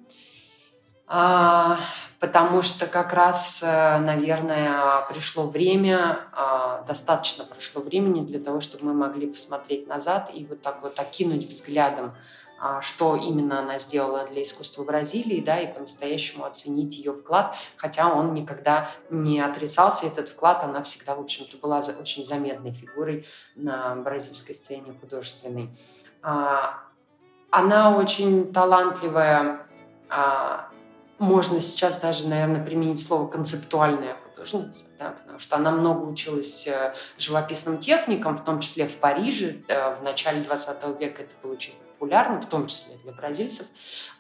А, 1.09 1.79
потому 2.19 2.63
что 2.63 2.89
как 2.89 3.13
раз, 3.13 3.63
э, 3.63 3.99
наверное, 3.99 5.03
пришло 5.09 5.47
время, 5.47 6.19
а, 6.33 6.83
достаточно 6.83 7.45
прошло 7.45 7.81
времени 7.81 8.27
для 8.27 8.41
того, 8.41 8.61
чтобы 8.61 8.87
мы 8.87 8.95
могли 8.95 9.29
посмотреть 9.29 9.87
назад 9.87 10.31
и 10.35 10.45
вот 10.45 10.63
так 10.63 10.83
вот 10.83 10.99
окинуть 10.99 11.45
взглядом 11.45 12.07
а, 12.07 12.36
что 12.81 13.17
именно 13.17 13.59
она 13.61 13.79
сделала 13.79 14.27
для 14.27 14.43
искусства 14.43 14.85
Бразилии, 14.85 15.41
да, 15.41 15.61
и 15.61 15.73
по-настоящему 15.73 16.45
оценить 16.45 16.97
ее 16.97 17.13
вклад, 17.13 17.55
хотя 17.77 18.13
он 18.13 18.33
никогда 18.33 18.91
не 19.11 19.41
отрицался, 19.41 20.07
этот 20.07 20.29
вклад, 20.29 20.65
она 20.65 20.83
всегда, 20.83 21.15
в 21.17 21.21
общем-то, 21.21 21.59
была 21.59 21.81
очень 22.01 22.25
заметной 22.25 22.73
фигурой 22.73 23.27
на 23.55 23.95
бразильской 23.97 24.55
сцене 24.55 24.95
художественной. 25.01 25.71
А, 26.23 26.81
она 27.51 27.97
очень 27.97 28.53
талантливая, 28.53 29.67
а, 30.09 30.71
можно 31.19 31.61
сейчас 31.61 31.99
даже, 31.99 32.27
наверное, 32.29 32.65
применить 32.65 33.03
слово 33.03 33.29
концептуальная 33.29 34.17
художница, 34.25 34.87
да, 34.99 35.11
потому 35.11 35.39
что 35.39 35.57
она 35.57 35.71
много 35.71 36.05
училась 36.05 36.67
э, 36.67 36.95
живописным 37.17 37.79
техникам, 37.79 38.37
в 38.37 38.45
том 38.45 38.61
числе 38.61 38.87
в 38.87 38.97
Париже. 38.99 39.63
Э, 39.69 39.95
в 39.95 40.03
начале 40.03 40.43
20 40.43 41.01
века 41.01 41.23
это 41.23 41.49
очень 41.49 41.73
популярным, 41.97 42.41
в 42.41 42.49
том 42.49 42.67
числе 42.67 42.97
для 43.03 43.13
бразильцев. 43.13 43.67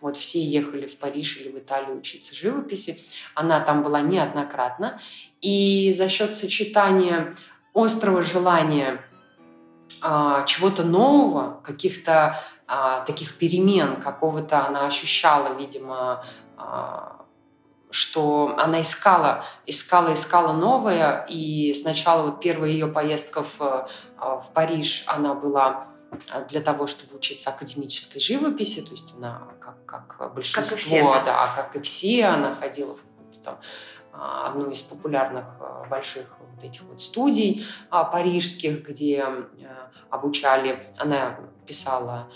Вот 0.00 0.16
все 0.16 0.42
ехали 0.42 0.86
в 0.86 0.98
Париж 0.98 1.38
или 1.38 1.50
в 1.50 1.58
Италию 1.58 1.98
учиться 1.98 2.34
живописи. 2.34 3.00
Она 3.34 3.60
там 3.60 3.82
была 3.82 4.00
неоднократно. 4.00 5.00
И 5.40 5.92
за 5.96 6.08
счет 6.08 6.34
сочетания 6.34 7.34
острого 7.74 8.22
желания 8.22 9.04
а, 10.00 10.44
чего-то 10.44 10.84
нового, 10.84 11.60
каких-то 11.62 12.40
а, 12.66 13.00
таких 13.00 13.36
перемен, 13.36 14.00
какого-то 14.00 14.66
она 14.66 14.86
ощущала, 14.86 15.54
видимо, 15.54 16.24
а, 16.56 17.24
что 17.90 18.54
она 18.58 18.80
искала, 18.82 19.44
искала, 19.66 20.12
искала 20.12 20.52
новое, 20.52 21.26
и 21.28 21.72
сначала 21.72 22.26
вот 22.26 22.40
первая 22.40 22.70
ее 22.70 22.86
поездка 22.86 23.42
в, 23.42 23.88
а, 24.18 24.38
в 24.40 24.52
Париж, 24.52 25.04
она 25.06 25.34
была 25.34 25.86
для 26.48 26.60
того, 26.60 26.86
чтобы 26.86 27.16
учиться 27.16 27.50
академической 27.50 28.20
живописи, 28.20 28.82
то 28.82 28.92
есть 28.92 29.14
она, 29.16 29.48
как, 29.60 29.84
как 29.84 30.34
большинство, 30.34 30.62
как 30.62 30.78
все, 30.78 31.02
да. 31.02 31.24
да, 31.24 31.52
как 31.56 31.76
и 31.76 31.80
все, 31.80 32.26
она 32.26 32.54
ходила 32.54 32.94
в 32.94 33.02
там 33.46 33.58
а, 34.12 34.48
одну 34.48 34.70
из 34.70 34.82
популярных 34.82 35.44
а, 35.60 35.84
больших 35.88 36.26
вот 36.40 36.64
этих 36.64 36.82
вот 36.82 37.00
студий 37.00 37.64
парижских, 37.90 38.86
где 38.86 39.24
обучали, 40.10 40.84
она 40.98 41.38
писала 41.66 42.28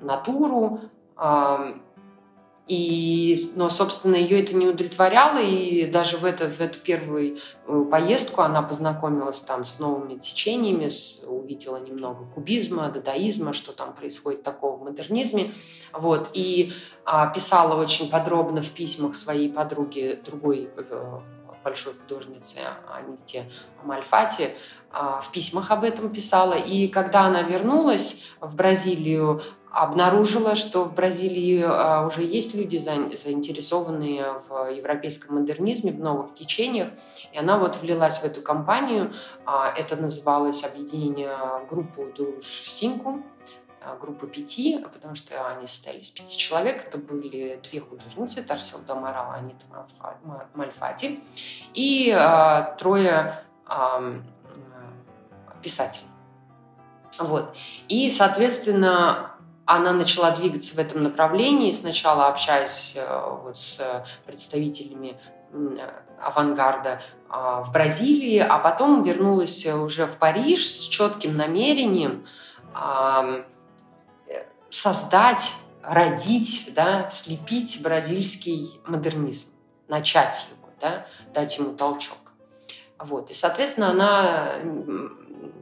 натуру, 0.00 0.80
и, 2.66 3.36
но, 3.54 3.68
собственно, 3.68 4.16
ее 4.16 4.42
это 4.42 4.56
не 4.56 4.66
удовлетворяло, 4.66 5.38
и 5.38 5.86
даже 5.86 6.16
в, 6.16 6.24
это, 6.24 6.48
в 6.48 6.60
эту 6.60 6.80
первую 6.80 7.38
э, 7.66 7.84
поездку 7.88 8.42
она 8.42 8.60
познакомилась 8.60 9.40
там 9.40 9.64
с 9.64 9.78
новыми 9.78 10.18
течениями, 10.18 10.88
с, 10.88 11.24
увидела 11.28 11.76
немного 11.76 12.24
кубизма, 12.34 12.88
дадаизма, 12.88 13.52
что 13.52 13.70
там 13.72 13.94
происходит 13.94 14.42
такого 14.42 14.78
в 14.78 14.82
модернизме. 14.82 15.52
Вот, 15.92 16.30
и 16.32 16.72
а, 17.04 17.28
писала 17.28 17.80
очень 17.80 18.10
подробно 18.10 18.62
в 18.62 18.70
письмах 18.70 19.14
своей 19.14 19.48
подруге, 19.48 20.18
другой 20.24 20.68
э, 20.76 21.20
большой 21.66 21.94
художнице 21.94 22.58
Аните 22.88 23.50
Мальфати, 23.82 24.54
а, 24.92 25.20
в 25.20 25.32
письмах 25.32 25.72
об 25.72 25.82
этом 25.82 26.10
писала. 26.10 26.54
И 26.54 26.86
когда 26.86 27.22
она 27.22 27.42
вернулась 27.42 28.22
в 28.40 28.54
Бразилию, 28.54 29.42
обнаружила, 29.72 30.54
что 30.54 30.84
в 30.84 30.94
Бразилии 30.94 31.64
а, 31.66 32.06
уже 32.06 32.22
есть 32.22 32.54
люди, 32.54 32.76
заинтересованные 32.76 34.38
в 34.48 34.70
европейском 34.70 35.40
модернизме, 35.40 35.90
в 35.90 35.98
новых 35.98 36.34
течениях. 36.34 36.90
И 37.32 37.38
она 37.38 37.58
вот 37.58 37.74
влилась 37.82 38.18
в 38.20 38.24
эту 38.24 38.42
компанию. 38.42 39.12
А, 39.44 39.74
это 39.76 39.96
называлось 39.96 40.62
объединение 40.62 41.36
группы 41.68 42.12
Душ 42.16 42.46
Синку, 42.46 43.24
группы 43.94 44.26
пяти, 44.26 44.84
потому 44.92 45.14
что 45.14 45.48
они 45.48 45.66
состояли 45.66 46.00
из 46.00 46.10
пяти 46.10 46.36
человек. 46.36 46.84
Это 46.86 46.98
были 46.98 47.60
две 47.62 47.80
художницы, 47.80 48.42
Тарсил 48.42 48.80
Дамарала, 48.80 49.34
Анита 49.34 49.64
Мальфати, 50.54 51.20
и 51.74 52.12
трое 52.78 53.44
писателей. 55.62 56.06
Вот. 57.18 57.56
И, 57.88 58.10
соответственно, 58.10 59.36
она 59.64 59.92
начала 59.92 60.30
двигаться 60.30 60.76
в 60.76 60.78
этом 60.78 61.02
направлении, 61.02 61.70
сначала 61.72 62.28
общаясь 62.28 62.94
э, 62.96 63.38
вот 63.42 63.56
с 63.56 64.06
представителями 64.24 65.18
авангарда 66.22 67.00
а, 67.28 67.62
в 67.62 67.72
Бразилии, 67.72 68.38
а 68.38 68.58
потом 68.58 69.02
вернулась 69.02 69.66
уже 69.66 70.06
в 70.06 70.18
Париж 70.18 70.70
с 70.70 70.86
четким 70.86 71.36
намерением 71.36 72.26
создать, 74.68 75.52
родить, 75.82 76.72
да, 76.74 77.08
слепить 77.10 77.80
бразильский 77.82 78.80
модернизм, 78.86 79.50
начать 79.88 80.46
его, 80.50 80.68
да, 80.80 81.06
дать 81.32 81.58
ему 81.58 81.74
толчок. 81.74 82.18
Вот. 82.98 83.30
И, 83.30 83.34
соответственно, 83.34 83.90
она 83.90 84.52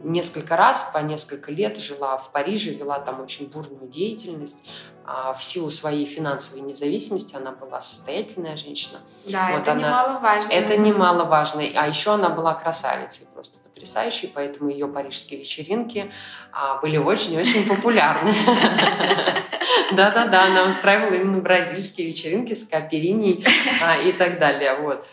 несколько 0.03 0.57
раз, 0.57 0.91
по 0.93 0.99
несколько 0.99 1.51
лет 1.51 1.79
жила 1.79 2.17
в 2.17 2.31
Париже, 2.31 2.71
вела 2.71 2.99
там 3.01 3.21
очень 3.21 3.49
бурную 3.49 3.89
деятельность. 3.89 4.65
А, 5.07 5.35
в 5.35 5.43
силу 5.43 5.71
своей 5.71 6.07
финансовой 6.07 6.63
независимости 6.63 7.37
она 7.37 7.53
была 7.53 7.81
состоятельная 7.81 8.57
женщина. 8.57 9.01
Да, 9.27 9.51
вот 9.53 9.63
это 9.63 9.73
она, 9.73 9.89
немаловажно. 9.89 10.51
Это 10.51 10.77
немаловажно. 10.77 11.63
А 11.77 11.89
еще 11.89 12.15
она 12.15 12.31
была 12.31 12.55
красавицей 12.55 13.27
просто 13.35 13.59
потрясающей, 13.75 14.31
поэтому 14.33 14.71
ее 14.71 14.87
парижские 14.87 15.41
вечеринки 15.41 16.13
а, 16.53 16.81
были 16.81 16.97
очень-очень 16.97 17.67
популярны. 17.67 18.33
Да-да-да, 19.93 20.45
она 20.45 20.65
устраивала 20.69 21.15
именно 21.15 21.39
бразильские 21.39 22.07
вечеринки 22.07 22.53
с 22.53 22.69
капериней 22.69 23.45
а, 23.83 23.99
и 24.01 24.13
так 24.13 24.39
далее. 24.39 24.77
Вот. 24.77 25.05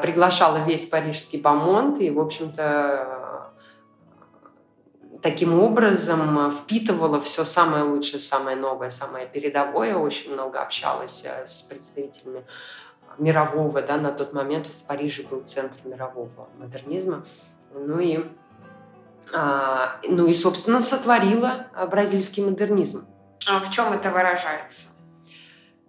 Приглашала 0.00 0.64
весь 0.64 0.86
парижский 0.86 1.40
бомонд, 1.40 2.00
и, 2.00 2.10
в 2.10 2.18
общем-то, 2.18 3.52
таким 5.20 5.60
образом 5.60 6.50
впитывала 6.50 7.20
все 7.20 7.44
самое 7.44 7.82
лучшее, 7.82 8.20
самое 8.20 8.56
новое, 8.56 8.88
самое 8.88 9.26
передовое. 9.26 9.96
Очень 9.96 10.32
много 10.32 10.60
общалась 10.60 11.26
с 11.44 11.62
представителями 11.62 12.44
мирового, 13.18 13.82
да, 13.82 13.96
на 13.96 14.12
тот 14.12 14.32
момент 14.32 14.66
в 14.66 14.84
Париже 14.84 15.24
был 15.24 15.42
центр 15.42 15.76
мирового 15.84 16.48
модернизма. 16.58 17.24
Ну 17.76 17.98
и, 17.98 18.24
а, 19.34 20.00
ну 20.08 20.26
и 20.26 20.32
собственно, 20.32 20.80
сотворила 20.80 21.66
бразильский 21.90 22.42
модернизм. 22.42 23.06
А 23.48 23.60
в 23.60 23.70
чем 23.70 23.92
это 23.92 24.10
выражается? 24.10 24.88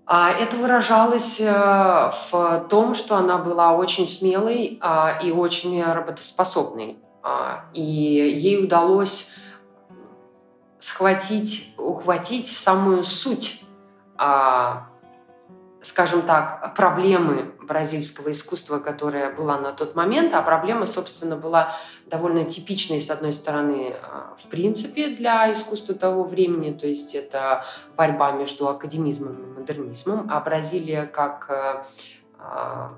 А 0.10 0.32
это 0.32 0.56
выражалось 0.56 1.42
э, 1.42 1.46
в 1.52 2.68
том, 2.70 2.94
что 2.94 3.18
она 3.18 3.38
была 3.38 3.74
очень 3.74 4.08
смелой 4.08 4.80
а, 4.82 5.20
и 5.22 5.32
очень 5.32 5.84
работоспособной. 5.84 6.98
А, 7.22 7.66
и 7.74 7.82
ей 7.82 8.64
удалось 8.64 9.32
схватить, 10.80 11.74
ухватить 11.78 12.48
самую 12.48 13.04
суть, 13.04 13.66
скажем 15.82 16.24
так, 16.24 16.74
проблемы 16.76 17.52
бразильского 17.62 18.32
искусства, 18.32 18.80
которая 18.80 19.34
была 19.34 19.60
на 19.60 19.74
тот 19.74 19.96
момент, 19.96 20.34
а 20.34 20.42
проблема, 20.42 20.86
собственно, 20.86 21.36
была 21.36 21.76
довольно 22.06 22.46
типичной, 22.46 23.00
с 23.00 23.10
одной 23.10 23.34
стороны, 23.34 23.94
а, 24.02 24.34
в 24.36 24.48
принципе, 24.48 25.10
для 25.10 25.52
искусства 25.52 25.94
того 25.96 26.24
времени, 26.24 26.72
то 26.72 26.88
есть 26.88 27.14
это 27.14 27.66
борьба 27.96 28.32
между 28.32 28.68
академизмом 28.68 29.44
и 29.44 29.60
модернизмом, 29.60 30.28
а 30.32 30.40
Бразилия 30.40 31.06
как 31.06 31.48
э, 31.50 31.84
а, 32.40 32.98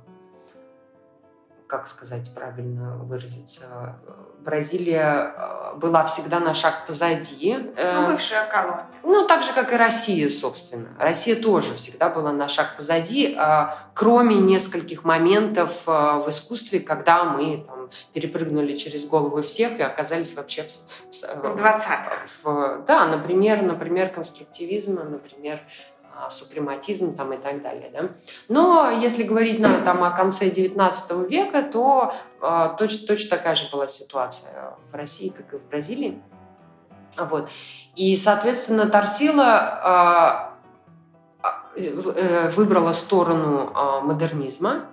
как 1.69 1.85
сказать 1.87 2.33
правильно 2.33 2.97
выразиться, 2.97 3.99
Бразилия 4.39 5.33
э, 5.35 5.75
была 5.75 6.03
всегда 6.05 6.39
на 6.39 6.55
шаг 6.55 6.87
позади. 6.87 7.57
Э, 7.77 8.01
ну, 8.01 8.07
бывшая 8.07 8.47
колония. 8.47 8.87
Ну, 9.03 9.27
так 9.27 9.43
же, 9.43 9.53
как 9.53 9.71
и 9.71 9.75
Россия, 9.75 10.29
собственно. 10.29 10.89
Россия 10.97 11.35
тоже 11.35 11.75
всегда 11.75 12.09
была 12.09 12.31
на 12.31 12.47
шаг 12.47 12.75
позади, 12.75 13.35
а, 13.37 13.77
кроме 13.93 14.37
нескольких 14.37 15.03
моментов 15.03 15.83
э, 15.87 15.91
в 15.91 16.27
искусстве, 16.29 16.79
когда 16.79 17.25
мы 17.25 17.63
там, 17.67 17.89
перепрыгнули 18.13 18.75
через 18.75 19.05
головы 19.05 19.43
всех 19.43 19.77
и 19.79 19.83
оказались 19.83 20.35
вообще 20.35 20.63
в... 20.63 20.69
В 20.69 21.57
20-х. 21.57 22.83
Да, 22.87 23.05
например, 23.05 23.61
например, 23.61 24.09
конструктивизм, 24.09 24.95
например, 24.95 25.59
супрематизм 26.29 27.15
там 27.15 27.33
и 27.33 27.37
так 27.37 27.61
далее. 27.61 27.89
Да? 27.93 28.09
Но 28.47 28.89
если 28.89 29.23
говорить 29.23 29.59
на, 29.59 29.81
там, 29.81 30.03
о 30.03 30.11
конце 30.11 30.49
XIX 30.49 31.27
века, 31.27 31.63
то 31.63 32.13
э, 32.41 32.69
точно, 32.77 33.07
точно 33.07 33.37
такая 33.37 33.55
же 33.55 33.69
была 33.71 33.87
ситуация 33.87 34.73
в 34.85 34.93
России, 34.95 35.29
как 35.29 35.53
и 35.53 35.57
в 35.57 35.67
Бразилии. 35.67 36.21
Вот. 37.17 37.49
И, 37.95 38.15
соответственно, 38.15 38.87
Торсила 38.87 40.49
э, 41.75 42.49
выбрала 42.49 42.91
сторону 42.93 43.71
э, 43.73 44.01
модернизма, 44.01 44.85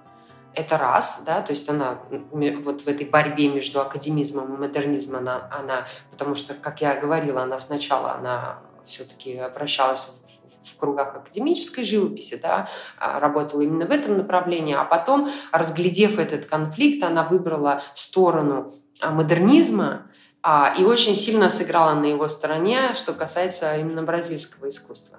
это 0.56 0.78
раз, 0.78 1.23
да, 1.26 1.42
то 1.42 1.52
есть 1.52 1.68
она 1.68 1.99
вот 2.11 2.83
в 2.83 2.88
этой 2.88 3.06
борьбе 3.06 3.49
между 3.49 3.80
академизмом 3.80 4.54
и 4.54 4.56
модернизмом, 4.56 5.21
она, 5.21 5.50
она 5.50 5.87
потому 6.11 6.35
что, 6.35 6.54
как 6.54 6.80
я 6.80 6.99
говорила, 6.99 7.42
она 7.42 7.59
сначала, 7.59 8.14
она 8.14 8.59
все-таки 8.87 9.40
вращалась 9.55 10.23
в 10.66 10.76
кругах 10.76 11.14
академической 11.14 11.85
живописи, 11.85 12.38
да, 12.43 12.69
а, 12.99 13.21
работала 13.21 13.62
именно 13.62 13.87
в 13.87 13.90
этом 13.90 14.19
направлении, 14.19 14.75
а 14.75 14.84
потом, 14.84 15.30
разглядев 15.52 16.19
этот 16.19 16.47
конфликт, 16.47 17.04
она 17.04 17.25
выбрала 17.25 17.82
сторону 17.95 18.73
а, 19.00 19.10
модернизма 19.10 20.10
а, 20.43 20.75
и 20.76 20.84
очень 20.84 21.15
сильно 21.15 21.50
сыграла 21.50 21.95
на 21.95 22.06
его 22.06 22.28
стороне, 22.28 22.95
что 22.95 23.13
касается 23.13 23.76
именно 23.76 24.02
бразильского 24.02 24.69
искусства. 24.69 25.19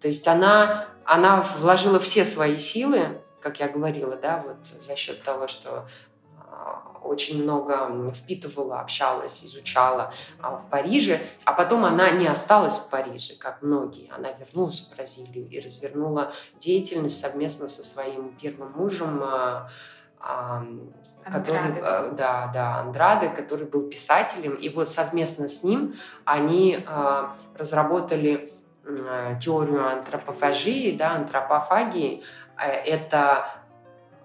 То 0.00 0.08
есть 0.08 0.26
она, 0.28 0.86
она 1.04 1.42
вложила 1.58 1.98
все 1.98 2.24
свои 2.24 2.56
силы, 2.56 3.20
как 3.40 3.60
я 3.60 3.68
говорила, 3.68 4.16
да, 4.16 4.42
вот 4.44 4.66
за 4.82 4.96
счет 4.96 5.22
того, 5.22 5.48
что 5.48 5.88
очень 7.08 7.42
много 7.42 8.12
впитывала, 8.12 8.80
общалась, 8.80 9.44
изучала 9.44 10.12
а, 10.40 10.56
в 10.56 10.68
Париже, 10.68 11.24
а 11.44 11.52
потом 11.52 11.84
она 11.84 12.10
не 12.10 12.26
осталась 12.26 12.78
в 12.78 12.90
Париже, 12.90 13.34
как 13.38 13.62
многие. 13.62 14.10
Она 14.14 14.30
вернулась 14.32 14.80
в 14.80 14.94
Бразилию 14.94 15.48
и 15.48 15.60
развернула 15.60 16.32
деятельность 16.58 17.20
совместно 17.20 17.68
со 17.68 17.82
своим 17.82 18.36
первым 18.40 18.72
мужем, 18.72 19.20
а, 19.22 19.70
а, 20.20 20.64
который, 21.24 21.74
да, 21.82 22.50
да, 22.52 22.78
Андраде, 22.80 23.28
который 23.28 23.66
был 23.66 23.88
писателем, 23.88 24.54
и 24.54 24.68
вот 24.70 24.88
совместно 24.88 25.46
с 25.46 25.62
ним 25.62 25.94
они 26.24 26.78
разработали 27.54 28.50
теорию 29.38 29.86
антропофагии, 29.86 30.96
да, 30.96 31.12
антропофагии. 31.12 32.22
Э, 32.58 32.70
это 32.70 33.48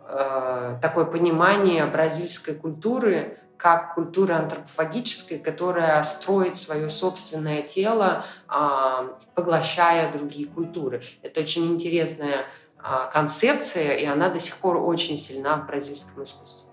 Э, 0.08 0.78
такое 0.82 1.06
понимание 1.06 1.86
бразильской 1.86 2.56
культуры 2.56 3.38
как 3.58 3.96
культуры 3.96 4.34
антропофагической, 4.34 5.40
которая 5.40 6.04
строит 6.04 6.58
свое 6.58 6.90
собственное 6.90 7.62
тело, 7.62 8.26
а, 8.50 9.16
поглощая 9.36 10.12
другие 10.12 10.50
культуры. 10.50 11.02
Это 11.22 11.40
очень 11.40 11.72
интересная 11.72 12.46
а, 12.78 13.06
концепция, 13.08 13.94
и 13.96 14.06
она 14.06 14.28
до 14.28 14.40
сих 14.40 14.58
пор 14.58 14.76
очень 14.76 15.18
сильна 15.18 15.56
в 15.56 15.68
бразильском 15.68 16.24
искусстве. 16.24 16.70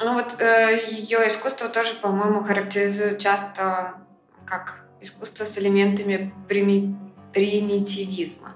Ну 0.00 0.12
вот 0.12 0.38
э, 0.40 0.84
ее 0.90 1.26
искусство 1.26 1.70
тоже, 1.70 1.94
по-моему, 1.94 2.44
характеризуют 2.44 3.18
часто 3.18 3.94
как 4.44 4.84
искусство 5.00 5.44
с 5.44 5.56
элементами 5.56 6.34
прими- 6.48 6.96
примитивизма 7.32 8.53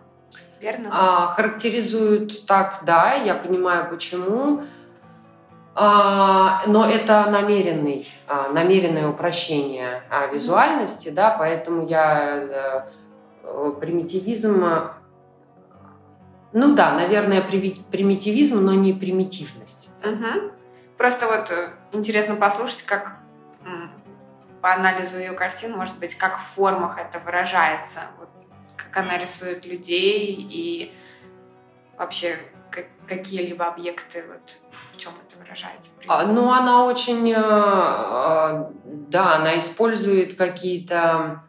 верно? 0.61 0.91
А, 0.93 1.29
характеризуют 1.29 2.47
так, 2.47 2.81
да, 2.83 3.15
я 3.15 3.35
понимаю 3.35 3.89
почему. 3.91 4.65
А, 5.81 6.63
но 6.67 6.85
это 6.85 7.31
намеренный, 7.31 8.13
а, 8.27 8.49
намеренное 8.49 9.09
упрощение 9.09 10.03
а, 10.11 10.27
визуальности, 10.27 11.11
да, 11.11 11.37
поэтому 11.39 11.87
я 11.87 12.89
а, 13.45 13.71
примитивизм, 13.81 14.65
ну 16.53 16.75
да, 16.75 16.93
наверное, 16.93 17.43
примитивизм, 17.43 18.65
но 18.65 18.75
не 18.75 18.93
примитивность. 18.93 19.91
Угу. 20.03 20.51
Просто 20.97 21.27
вот 21.27 21.51
э, 21.53 21.71
интересно 21.93 22.35
послушать, 22.35 22.83
как 22.83 23.17
по 24.61 24.73
анализу 24.73 25.19
ее 25.19 25.33
картин, 25.33 25.77
может 25.77 25.99
быть, 25.99 26.17
как 26.17 26.39
в 26.39 26.43
формах 26.43 26.99
это 26.99 27.21
выражается. 27.21 28.01
Вот 28.19 28.29
как 28.79 28.97
она 28.97 29.19
рисует 29.19 29.67
людей 29.67 30.35
и 30.39 30.93
вообще 31.99 32.39
какие-либо 33.07 33.67
объекты, 33.67 34.25
вот 34.29 34.57
в 34.93 34.97
чем 34.97 35.13
это 35.27 35.39
выражается? 35.39 35.91
А, 36.07 36.25
ну, 36.25 36.51
она 36.51 36.85
очень, 36.87 37.31
э, 37.31 37.37
э, 37.37 38.71
да, 38.85 39.37
она 39.37 39.59
использует 39.59 40.37
какие-то 40.37 41.43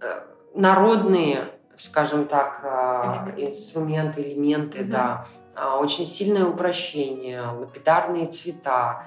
э, 0.00 0.20
народные, 0.54 1.50
скажем 1.76 2.26
так, 2.26 2.60
элементы. 2.64 3.42
инструменты, 3.46 4.22
элементы, 4.22 4.82
угу. 4.82 4.90
да, 4.90 5.26
а, 5.54 5.78
очень 5.78 6.04
сильное 6.04 6.44
упрощение, 6.44 7.42
лапидарные 7.42 8.26
цвета, 8.26 9.04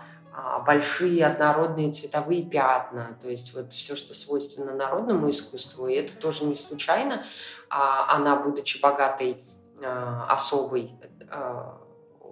большие 0.66 1.26
однородные 1.26 1.92
цветовые 1.92 2.44
пятна, 2.44 3.18
то 3.22 3.30
есть 3.30 3.54
вот 3.54 3.74
все, 3.74 3.96
что 3.96 4.14
свойственно 4.16 4.74
народному 4.74 5.30
искусству, 5.30 5.88
и 5.88 5.96
это 5.96 6.16
тоже 6.16 6.46
не 6.46 6.56
случайно. 6.56 7.24
А 7.70 8.16
она, 8.16 8.36
будучи 8.38 8.80
богатой 8.82 9.44
а, 9.84 10.28
особой, 10.30 10.92
а, 11.30 11.78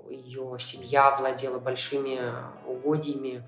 ее 0.09 0.55
семья 0.59 1.15
владела 1.17 1.59
большими 1.59 2.19
угодьями, 2.65 3.43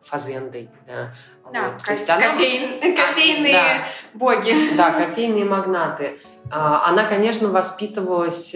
фазендой. 0.00 0.70
Да, 0.86 1.12
да 1.52 1.72
вот. 1.72 1.82
ко- 1.82 1.92
есть 1.92 2.08
она, 2.08 2.30
кофейн, 2.30 2.96
кофейные 2.96 3.52
да, 3.52 3.84
боги. 4.14 4.76
Да, 4.76 4.92
кофейные 4.92 5.44
магнаты. 5.44 6.20
Она, 6.48 7.04
конечно, 7.06 7.48
воспитывалась 7.48 8.54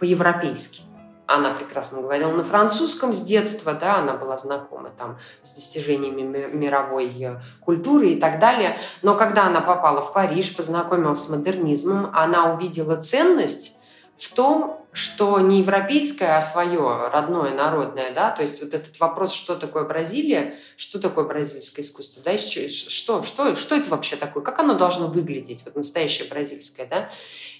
по-европейски 0.00 0.82
она 1.26 1.54
прекрасно 1.54 2.02
говорила 2.02 2.30
на 2.32 2.44
французском 2.44 3.12
с 3.12 3.22
детства, 3.22 3.72
да, 3.72 3.96
она 3.96 4.14
была 4.14 4.36
знакома 4.36 4.90
там 4.90 5.18
с 5.40 5.54
достижениями 5.54 6.22
мировой 6.52 7.06
э, 7.06 7.40
культуры 7.60 8.08
и 8.08 8.20
так 8.20 8.38
далее. 8.38 8.78
Но 9.02 9.16
когда 9.16 9.46
она 9.46 9.60
попала 9.60 10.02
в 10.02 10.12
Париж, 10.12 10.54
познакомилась 10.54 11.20
с 11.20 11.28
модернизмом, 11.28 12.10
она 12.12 12.52
увидела 12.52 12.96
ценность 12.96 13.78
в 14.16 14.34
том, 14.34 14.81
что 14.92 15.40
не 15.40 15.60
европейское, 15.60 16.36
а 16.36 16.42
свое, 16.42 17.08
родное, 17.08 17.54
народное, 17.54 18.12
да, 18.12 18.30
то 18.30 18.42
есть 18.42 18.62
вот 18.62 18.74
этот 18.74 19.00
вопрос, 19.00 19.32
что 19.32 19.56
такое 19.56 19.84
Бразилия, 19.84 20.58
что 20.76 20.98
такое 20.98 21.24
бразильское 21.24 21.82
искусство, 21.82 22.22
да, 22.22 22.36
что, 22.36 23.22
что, 23.22 23.56
что 23.56 23.74
это 23.74 23.88
вообще 23.88 24.16
такое, 24.16 24.42
как 24.42 24.58
оно 24.58 24.74
должно 24.74 25.06
выглядеть, 25.06 25.64
вот 25.64 25.76
настоящее 25.76 26.28
бразильское, 26.28 26.86
да, 26.86 27.10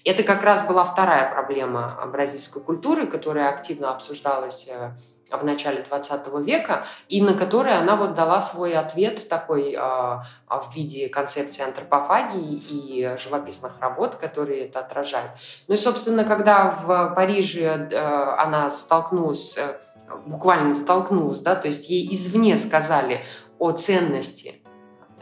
это 0.05 0.23
как 0.25 0.43
раз 0.43 0.67
была 0.67 0.85
вторая 0.85 1.31
проблема 1.33 1.99
бразильской 2.13 2.63
культуры, 2.63 3.07
которая 3.07 3.49
активно 3.49 3.93
обсуждалась 3.93 4.69
э, 4.69 4.91
в 5.39 5.45
начале 5.45 5.83
20 5.83 6.29
века, 6.45 6.87
и 7.09 7.23
на 7.23 7.35
который 7.35 7.75
она 7.75 7.97
вот 7.97 8.15
дала 8.15 8.41
свой 8.41 8.75
ответ 8.75 9.29
такой 9.29 9.75
а, 9.79 10.25
в 10.49 10.75
виде 10.75 11.09
концепции 11.09 11.65
антропофагии 11.65 12.63
и 12.69 13.17
живописных 13.19 13.73
работ, 13.81 14.17
которые 14.17 14.67
это 14.67 14.81
отражают. 14.81 15.33
Ну 15.69 15.75
и, 15.75 15.77
собственно, 15.77 16.25
когда 16.25 16.71
в 16.71 17.15
Париже 17.15 17.89
э, 17.91 17.97
она 18.39 18.71
столкнулась, 18.71 19.57
э, 19.59 19.81
буквально 20.27 20.75
столкнулась, 20.75 21.41
да, 21.41 21.55
то 21.55 21.69
есть 21.69 21.89
ей 21.89 22.13
извне 22.13 22.57
сказали 22.59 23.21
о 23.59 23.73
ценности 23.73 24.62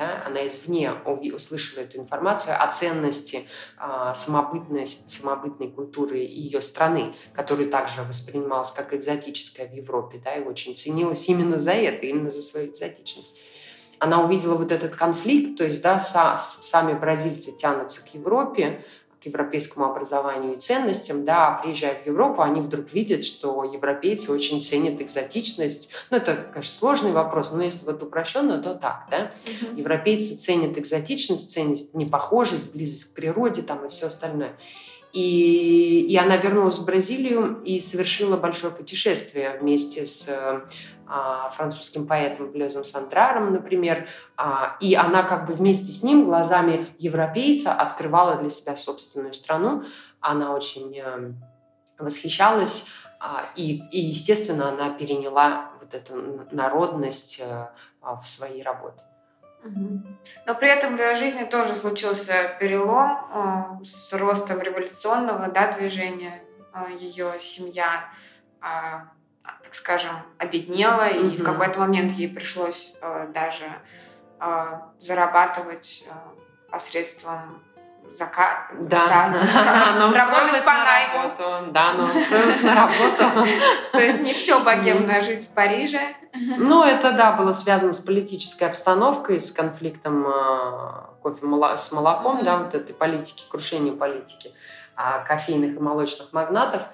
да, 0.01 0.23
она 0.25 0.47
извне 0.47 0.93
услышала 1.05 1.81
эту 1.83 1.99
информацию 1.99 2.57
о 2.59 2.67
ценности 2.69 3.47
э, 3.79 4.13
самобытности, 4.15 5.07
самобытной 5.07 5.71
культуры 5.71 6.17
ее 6.17 6.63
страны, 6.63 7.15
которую 7.35 7.69
также 7.69 8.03
воспринималась 8.03 8.73
как 8.73 8.95
экзотическая 8.95 9.69
в 9.69 9.75
Европе, 9.75 10.19
да, 10.25 10.35
и 10.37 10.43
очень 10.43 10.75
ценилась 10.75 11.29
именно 11.29 11.59
за 11.59 11.73
это, 11.73 12.07
именно 12.07 12.31
за 12.31 12.41
свою 12.41 12.71
экзотичность. 12.71 13.37
Она 13.99 14.25
увидела 14.25 14.55
вот 14.55 14.73
этот 14.73 14.97
конфликт, 14.97 15.59
то 15.59 15.65
есть 15.65 15.83
да, 15.83 15.99
са, 15.99 16.35
сами 16.39 16.95
бразильцы 16.95 17.55
тянутся 17.55 18.03
к 18.03 18.15
Европе, 18.15 18.83
к 19.21 19.27
европейскому 19.27 19.87
образованию 19.87 20.55
и 20.55 20.59
ценностям, 20.59 21.25
да, 21.25 21.49
а 21.49 21.63
приезжая 21.63 22.03
в 22.03 22.07
Европу, 22.07 22.43
они 22.43 22.61
вдруг 22.61 22.93
видят, 22.93 23.23
что 23.25 23.65
европейцы 23.65 24.33
очень 24.33 24.63
ценят 24.63 25.01
экзотичность. 25.01 25.93
Ну, 26.11 26.17
это, 26.17 26.37
конечно, 26.37 26.73
сложный 26.73 27.13
вопрос, 27.13 27.53
но 27.53 27.63
если 27.63 27.85
вот 27.85 28.03
упрощенно, 28.03 28.59
то 28.59 28.75
так, 28.75 29.07
да. 29.11 29.33
Uh-huh. 29.45 29.77
Европейцы 29.77 30.37
ценят 30.37 30.79
экзотичность, 30.79 31.51
ценят 31.51 31.93
непохожесть, 31.93 32.73
близость 32.73 33.13
к 33.13 33.15
природе 33.15 33.63
там 33.63 33.85
и 33.85 33.89
все 33.89 34.07
остальное. 34.07 34.57
И, 35.13 36.07
и 36.09 36.17
она 36.17 36.37
вернулась 36.37 36.79
в 36.79 36.85
Бразилию 36.85 37.61
и 37.65 37.81
совершила 37.81 38.37
большое 38.37 38.73
путешествие 38.73 39.59
вместе 39.61 40.07
с 40.07 40.29
а, 41.13 41.49
французским 41.49 42.07
поэтом 42.07 42.53
Блезом 42.53 42.85
Сандраром, 42.85 43.53
например, 43.53 44.09
а, 44.37 44.77
и 44.79 44.95
она 44.95 45.25
как 45.25 45.49
бы 45.49 45.55
вместе 45.55 45.87
с 45.87 46.05
ним 46.05 46.25
глазами 46.25 46.95
европейца 47.01 47.73
открывала 47.73 48.37
для 48.37 48.49
себя 48.49 48.77
собственную 48.77 49.33
страну. 49.33 49.83
Она 50.21 50.55
очень 50.55 50.97
э, 50.97 51.33
восхищалась, 51.99 52.87
а, 53.19 53.51
и, 53.57 53.83
и, 53.91 53.99
естественно, 53.99 54.69
она 54.69 54.91
переняла 54.91 55.73
вот 55.81 55.95
эту 55.95 56.47
народность 56.53 57.43
э, 57.45 57.67
в 58.01 58.25
свои 58.25 58.63
работы. 58.63 59.03
Но 60.47 60.55
при 60.55 60.69
этом 60.69 60.97
в 60.97 61.01
ее 61.01 61.15
жизни 61.15 61.45
тоже 61.45 61.75
случился 61.75 62.57
перелом 62.59 63.81
э, 63.81 63.85
с 63.85 64.13
ростом 64.15 64.61
революционного 64.61 65.49
да, 65.49 65.73
движения. 65.73 66.43
Ее 66.99 67.35
семья 67.41 68.11
так 69.71 69.77
скажем, 69.77 70.17
обеднела, 70.37 71.09
mm-hmm. 71.09 71.35
и 71.35 71.37
в 71.37 71.45
какой-то 71.45 71.79
момент 71.79 72.11
ей 72.13 72.29
пришлось 72.29 72.97
э, 73.01 73.29
даже 73.33 73.67
э, 74.41 74.81
зарабатывать 74.99 76.09
э, 76.09 76.71
посредством 76.73 77.63
зака... 78.11 78.69
Да, 78.79 79.07
да. 79.09 79.93
она 79.95 80.09
устроилась 80.09 80.65
по 80.65 80.73
на 80.73 80.85
работу. 80.85 81.73
Да, 81.73 81.91
она 81.91 82.05
устроилась 82.05 82.63
на 82.63 82.75
работу. 82.75 83.49
То 83.93 84.01
есть 84.01 84.21
не 84.21 84.35
все 84.35 84.61
богемная 84.61 85.21
жизнь 85.21 85.47
в 85.47 85.55
Париже. 85.55 86.15
Ну, 86.33 86.85
это, 86.85 87.13
да, 87.13 87.33
было 87.33 87.53
связано 87.53 87.93
с 87.93 88.01
политической 88.01 88.65
обстановкой, 88.65 89.41
с 89.41 89.51
конфликтом 89.51 90.27
э, 90.27 90.93
кофе 91.23 91.47
с 91.77 91.93
молоком, 91.93 92.45
да, 92.45 92.59
вот 92.59 92.75
этой 92.75 92.95
политики, 92.95 93.45
крушением 93.51 93.99
политики 93.99 94.53
а, 94.95 95.21
кофейных 95.21 95.77
и 95.77 95.79
молочных 95.81 96.33
магнатов 96.33 96.89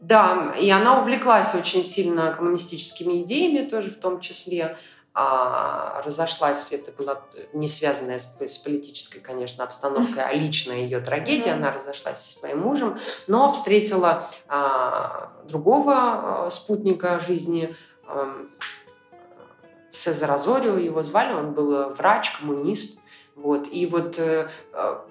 да, 0.00 0.54
и 0.58 0.70
она 0.70 0.98
увлеклась 0.98 1.54
очень 1.54 1.84
сильно 1.84 2.32
коммунистическими 2.32 3.22
идеями 3.22 3.68
тоже 3.68 3.90
в 3.90 3.96
том 3.96 4.20
числе. 4.20 4.78
А, 5.12 6.02
разошлась, 6.04 6.72
это 6.72 6.92
было 6.92 7.22
не 7.52 7.66
связанное 7.66 8.18
с, 8.18 8.38
с 8.40 8.58
политической, 8.58 9.18
конечно, 9.18 9.64
обстановкой, 9.64 10.22
а 10.22 10.32
личная 10.32 10.82
ее 10.82 11.00
трагедия. 11.00 11.52
Она 11.52 11.72
разошлась 11.72 12.18
со 12.18 12.38
своим 12.38 12.60
мужем, 12.60 12.96
но 13.26 13.50
встретила 13.50 14.24
а, 14.46 15.32
другого 15.48 15.94
а, 15.94 16.50
спутника 16.50 17.18
жизни, 17.18 17.74
а, 18.06 18.36
Сезар 19.90 20.30
Азорио 20.30 20.78
его 20.78 21.02
звали, 21.02 21.32
он 21.32 21.52
был 21.52 21.90
врач, 21.90 22.30
коммунист. 22.38 23.00
Вот. 23.34 23.66
И 23.72 23.86
вот 23.86 24.18
э, 24.18 24.48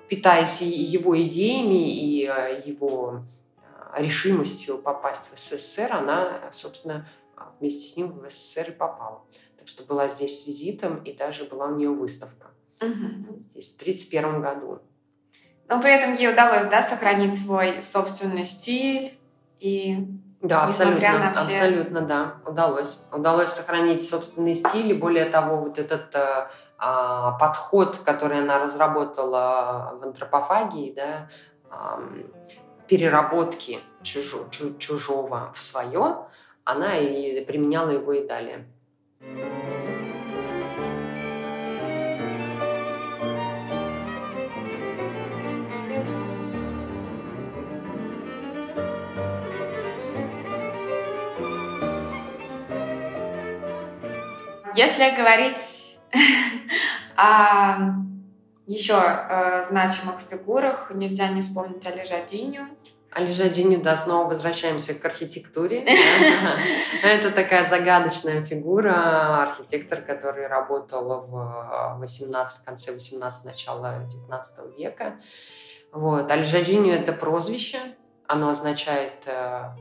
питаясь 0.08 0.62
его 0.62 1.22
идеями 1.22 1.92
и 1.94 2.26
э, 2.26 2.62
его 2.64 3.24
решимостью 3.98 4.78
попасть 4.78 5.30
в 5.34 5.38
СССР, 5.38 5.92
она, 5.92 6.40
собственно, 6.52 7.10
вместе 7.60 7.82
с 7.82 7.98
ним 7.98 8.20
в 8.20 8.30
СССР 8.30 8.70
и 8.70 8.72
попала. 8.72 9.24
Что 9.70 9.84
была 9.84 10.08
здесь 10.08 10.42
с 10.42 10.48
визитом, 10.48 11.04
и 11.04 11.14
даже 11.14 11.44
была 11.44 11.68
у 11.68 11.76
нее 11.76 11.92
выставка. 11.92 12.48
Угу. 12.82 13.40
Здесь 13.40 13.70
в 13.72 13.82
1931 13.82 14.42
году. 14.42 14.80
Но 15.68 15.80
при 15.80 15.94
этом 15.94 16.16
ей 16.16 16.34
удалось, 16.34 16.66
да, 16.66 16.82
сохранить 16.82 17.40
свой 17.40 17.84
собственный 17.84 18.46
стиль 18.46 19.20
и 19.60 20.08
да, 20.42 20.64
абсолютно, 20.64 21.34
все... 21.36 21.58
абсолютно, 21.58 22.02
да, 22.02 22.36
удалось. 22.48 23.06
Удалось 23.12 23.50
сохранить 23.50 24.08
собственный 24.08 24.56
стиль, 24.56 24.92
и 24.92 24.94
более 24.94 25.26
того, 25.26 25.58
вот 25.58 25.78
этот 25.78 26.16
э, 26.16 26.48
э, 26.80 27.32
подход, 27.40 27.98
который 27.98 28.40
она 28.40 28.58
разработала 28.58 30.00
в 30.02 30.04
антропофагии, 30.04 30.94
да, 30.96 31.30
э, 31.70 32.24
переработки 32.88 33.80
чужо, 34.02 34.48
чужого 34.80 35.52
в 35.54 35.62
свое, 35.62 36.26
она 36.64 36.98
и 36.98 37.44
применяла 37.46 37.92
его 37.92 38.14
и 38.14 38.26
далее. 38.26 38.66
Если 54.80 55.10
говорить 55.10 55.98
о 57.18 57.80
еще 58.66 58.94
э, 58.96 59.66
значимых 59.68 60.22
фигурах 60.22 60.92
нельзя 60.92 61.28
не 61.28 61.42
вспомнить 61.42 61.86
Али 61.86 62.06
Жадиню. 62.06 62.70
Али 63.12 63.30
Жадиню, 63.30 63.82
да, 63.82 63.98
снова 63.98 64.30
возвращаемся 64.30 64.94
к 64.94 65.04
архитектуре. 65.04 65.86
Это 67.04 67.32
такая 67.32 67.64
загадочная 67.64 68.46
фигура, 68.46 69.44
архитектор, 69.44 70.02
который 70.02 70.48
работал 70.48 71.28
в 71.28 71.98
18, 72.00 72.64
конце 72.64 72.94
18 72.94 73.46
начала 73.46 73.98
19 74.08 74.78
века. 74.78 75.20
Вот. 75.92 76.32
Аль 76.32 76.46
Жадиню– 76.46 76.94
это 76.94 77.12
прозвище, 77.12 77.80
оно 78.28 78.48
означает 78.48 79.26
э, 79.26 79.72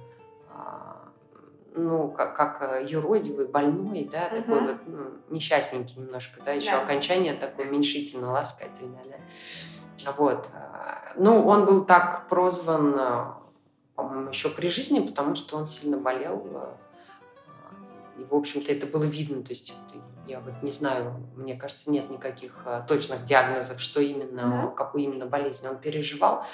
ну, 1.78 2.10
как, 2.10 2.36
как 2.36 2.58
э, 2.60 2.86
юродивый, 2.86 3.46
больной, 3.46 4.08
да, 4.10 4.26
угу. 4.26 4.36
такой 4.36 4.60
вот 4.60 4.76
ну, 4.86 5.10
несчастненький 5.30 6.00
немножко, 6.00 6.42
да, 6.44 6.52
еще 6.52 6.72
да. 6.72 6.82
окончание 6.82 7.34
такое 7.34 7.66
уменьшительно-ласкательное, 7.68 9.04
да. 10.04 10.12
Вот. 10.12 10.48
Э, 10.52 11.12
ну, 11.16 11.46
он 11.46 11.64
был 11.66 11.84
так 11.84 12.28
прозван, 12.28 12.94
э, 12.98 13.24
по-моему, 13.94 14.28
еще 14.28 14.50
при 14.50 14.68
жизни, 14.68 15.00
потому 15.00 15.34
что 15.34 15.56
он 15.56 15.66
сильно 15.66 15.96
болел. 15.96 16.76
И, 18.16 18.24
в 18.24 18.34
общем-то, 18.34 18.72
это 18.72 18.86
было 18.86 19.04
видно. 19.04 19.42
То 19.42 19.50
есть 19.50 19.74
я 20.26 20.40
вот 20.40 20.62
не 20.62 20.70
знаю, 20.70 21.14
мне 21.36 21.54
кажется, 21.54 21.90
нет 21.90 22.10
никаких 22.10 22.64
точных 22.88 23.24
диагнозов, 23.24 23.80
что 23.80 24.00
именно, 24.00 24.66
да. 24.66 24.74
какую 24.76 25.04
именно 25.04 25.26
болезнь 25.26 25.66
он 25.68 25.78
переживал. 25.78 26.44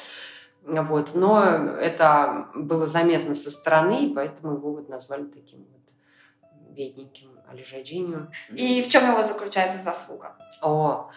Вот. 0.67 1.13
Но 1.15 1.43
это 1.43 2.49
было 2.55 2.87
заметно 2.87 3.35
со 3.35 3.51
стороны, 3.51 4.07
и 4.07 4.15
поэтому 4.15 4.55
его 4.55 4.73
вот 4.73 4.89
назвали 4.89 5.25
таким 5.25 5.67
вот 5.73 5.93
бедненьким 6.71 7.31
Алижаджинью. 7.49 8.31
И 8.51 8.83
в 8.83 8.89
чем 8.89 9.11
его 9.11 9.23
заключается 9.23 9.79
заслуга? 9.79 10.37
О, 10.63 11.11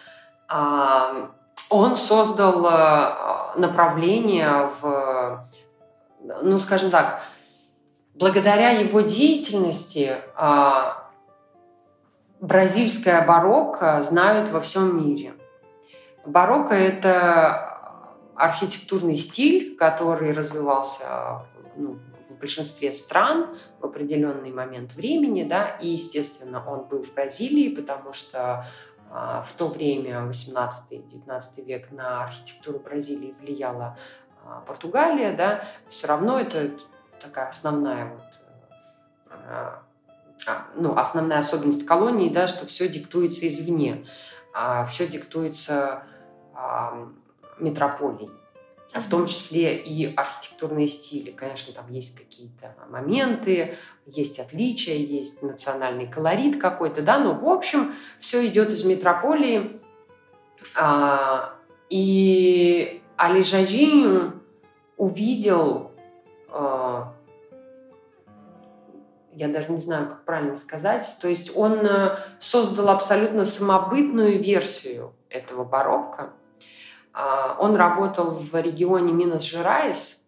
а, 0.48 1.30
он 1.70 1.94
создал 1.94 2.64
а, 2.66 3.54
направление 3.56 4.70
в, 4.80 5.44
ну, 6.42 6.58
скажем 6.58 6.90
так, 6.90 7.22
благодаря 8.14 8.70
его 8.70 9.00
деятельности 9.00 10.16
а, 10.36 11.10
бразильское 12.40 13.26
барокко 13.26 14.00
знают 14.02 14.48
во 14.50 14.60
всем 14.60 14.96
мире. 15.02 15.34
Барокко– 16.24 16.74
это 16.74 17.67
архитектурный 18.38 19.16
стиль, 19.16 19.76
который 19.76 20.32
развивался 20.32 21.42
ну, 21.76 21.98
в 22.28 22.38
большинстве 22.38 22.92
стран 22.92 23.58
в 23.80 23.84
определенный 23.84 24.52
момент 24.52 24.94
времени, 24.94 25.42
да, 25.42 25.76
и, 25.80 25.88
естественно, 25.88 26.64
он 26.66 26.84
был 26.84 27.02
в 27.02 27.12
Бразилии, 27.14 27.74
потому 27.74 28.12
что 28.12 28.64
а, 29.10 29.42
в 29.42 29.52
то 29.52 29.68
время, 29.68 30.30
18-19 30.30 31.64
век, 31.64 31.90
на 31.90 32.24
архитектуру 32.24 32.78
Бразилии 32.78 33.34
влияла 33.40 33.98
а, 34.44 34.60
Португалия, 34.60 35.32
да, 35.32 35.64
все 35.88 36.06
равно 36.06 36.38
это 36.38 36.70
такая 37.20 37.48
основная 37.48 38.12
вот 38.12 38.22
ну, 40.74 40.96
основная 40.96 41.38
особенность 41.38 41.86
колонии, 41.86 42.28
да, 42.28 42.48
что 42.48 42.66
все 42.66 42.88
диктуется 42.88 43.46
извне, 43.48 44.06
а 44.54 44.84
все 44.84 45.06
диктуется 45.06 46.04
а, 47.58 47.62
метрополией 47.62 48.30
в 48.94 49.08
том 49.10 49.26
числе 49.26 49.76
и 49.76 50.14
архитектурные 50.14 50.86
стили. 50.86 51.30
Конечно, 51.30 51.74
там 51.74 51.90
есть 51.90 52.16
какие-то 52.16 52.74
моменты, 52.88 53.76
есть 54.06 54.40
отличия, 54.40 54.94
есть 54.94 55.42
национальный 55.42 56.06
колорит 56.06 56.60
какой-то, 56.60 57.02
да, 57.02 57.18
но 57.18 57.34
в 57.34 57.46
общем 57.46 57.94
все 58.18 58.46
идет 58.46 58.70
из 58.70 58.84
метрополии. 58.84 59.80
А, 60.76 61.54
и 61.90 63.02
Али 63.16 63.42
Жажи 63.42 64.32
увидел, 64.96 65.92
а, 66.48 67.14
я 69.34 69.48
даже 69.48 69.70
не 69.70 69.78
знаю, 69.78 70.08
как 70.08 70.24
правильно 70.24 70.56
сказать, 70.56 71.16
то 71.20 71.28
есть 71.28 71.52
он 71.54 71.86
э, 71.86 72.16
создал 72.40 72.88
абсолютно 72.88 73.44
самобытную 73.44 74.42
версию 74.42 75.14
этого 75.30 75.62
барокко, 75.62 76.22
а, 76.24 76.37
он 77.58 77.76
работал 77.76 78.30
в 78.30 78.54
регионе 78.60 79.12
Минас-Жерайс, 79.12 80.18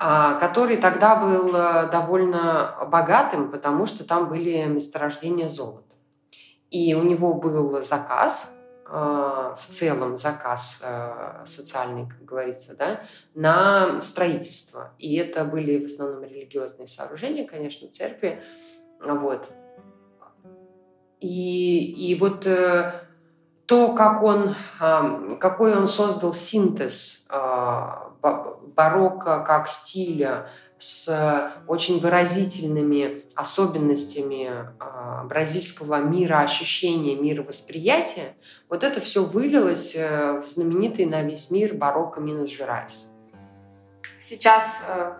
а, 0.00 0.34
который 0.34 0.76
тогда 0.76 1.16
был 1.16 1.52
э, 1.56 1.90
довольно 1.90 2.86
богатым, 2.86 3.50
потому 3.50 3.84
что 3.84 4.04
там 4.04 4.28
были 4.28 4.64
месторождения 4.66 5.48
золота. 5.48 5.96
И 6.70 6.94
у 6.94 7.02
него 7.02 7.34
был 7.34 7.82
заказ, 7.82 8.56
э, 8.86 8.92
в 8.92 9.66
целом 9.66 10.16
заказ 10.16 10.84
э, 10.86 11.42
социальный, 11.44 12.06
как 12.06 12.24
говорится, 12.24 12.76
да, 12.76 13.00
на 13.34 14.00
строительство. 14.00 14.92
И 14.98 15.16
это 15.16 15.44
были 15.44 15.80
в 15.80 15.86
основном 15.86 16.22
религиозные 16.22 16.86
сооружения, 16.86 17.44
конечно, 17.44 17.88
церкви. 17.88 18.40
Вот. 19.00 19.50
И, 21.18 22.12
и 22.12 22.14
вот 22.14 22.46
то, 23.68 23.92
как 23.92 24.22
он, 24.22 24.56
какой 25.38 25.76
он 25.76 25.86
создал 25.86 26.32
синтез 26.32 27.26
а, 27.28 28.12
барокко 28.74 29.44
как 29.44 29.68
стиля 29.68 30.50
с 30.78 31.52
очень 31.66 32.00
выразительными 32.00 33.20
особенностями 33.34 34.50
а, 34.78 35.24
бразильского 35.24 36.00
мира 36.00 36.40
ощущения, 36.40 37.14
мира 37.14 37.42
восприятия, 37.42 38.36
вот 38.70 38.84
это 38.84 39.00
все 39.00 39.22
вылилось 39.24 39.94
э, 39.96 40.38
в 40.40 40.46
знаменитый 40.46 41.06
на 41.06 41.22
весь 41.22 41.50
мир 41.50 41.74
барокко 41.74 42.20
Минас 42.20 42.48
Жерайс. 42.48 43.08
Сейчас 44.20 44.84
э, 44.88 45.12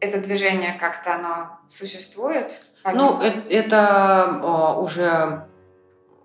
это 0.00 0.18
движение 0.18 0.76
как-то 0.78 1.14
оно 1.14 1.58
существует? 1.70 2.62
Ну, 2.84 3.20
это, 3.20 3.40
это 3.48 4.40
э, 4.42 4.80
уже 4.80 5.47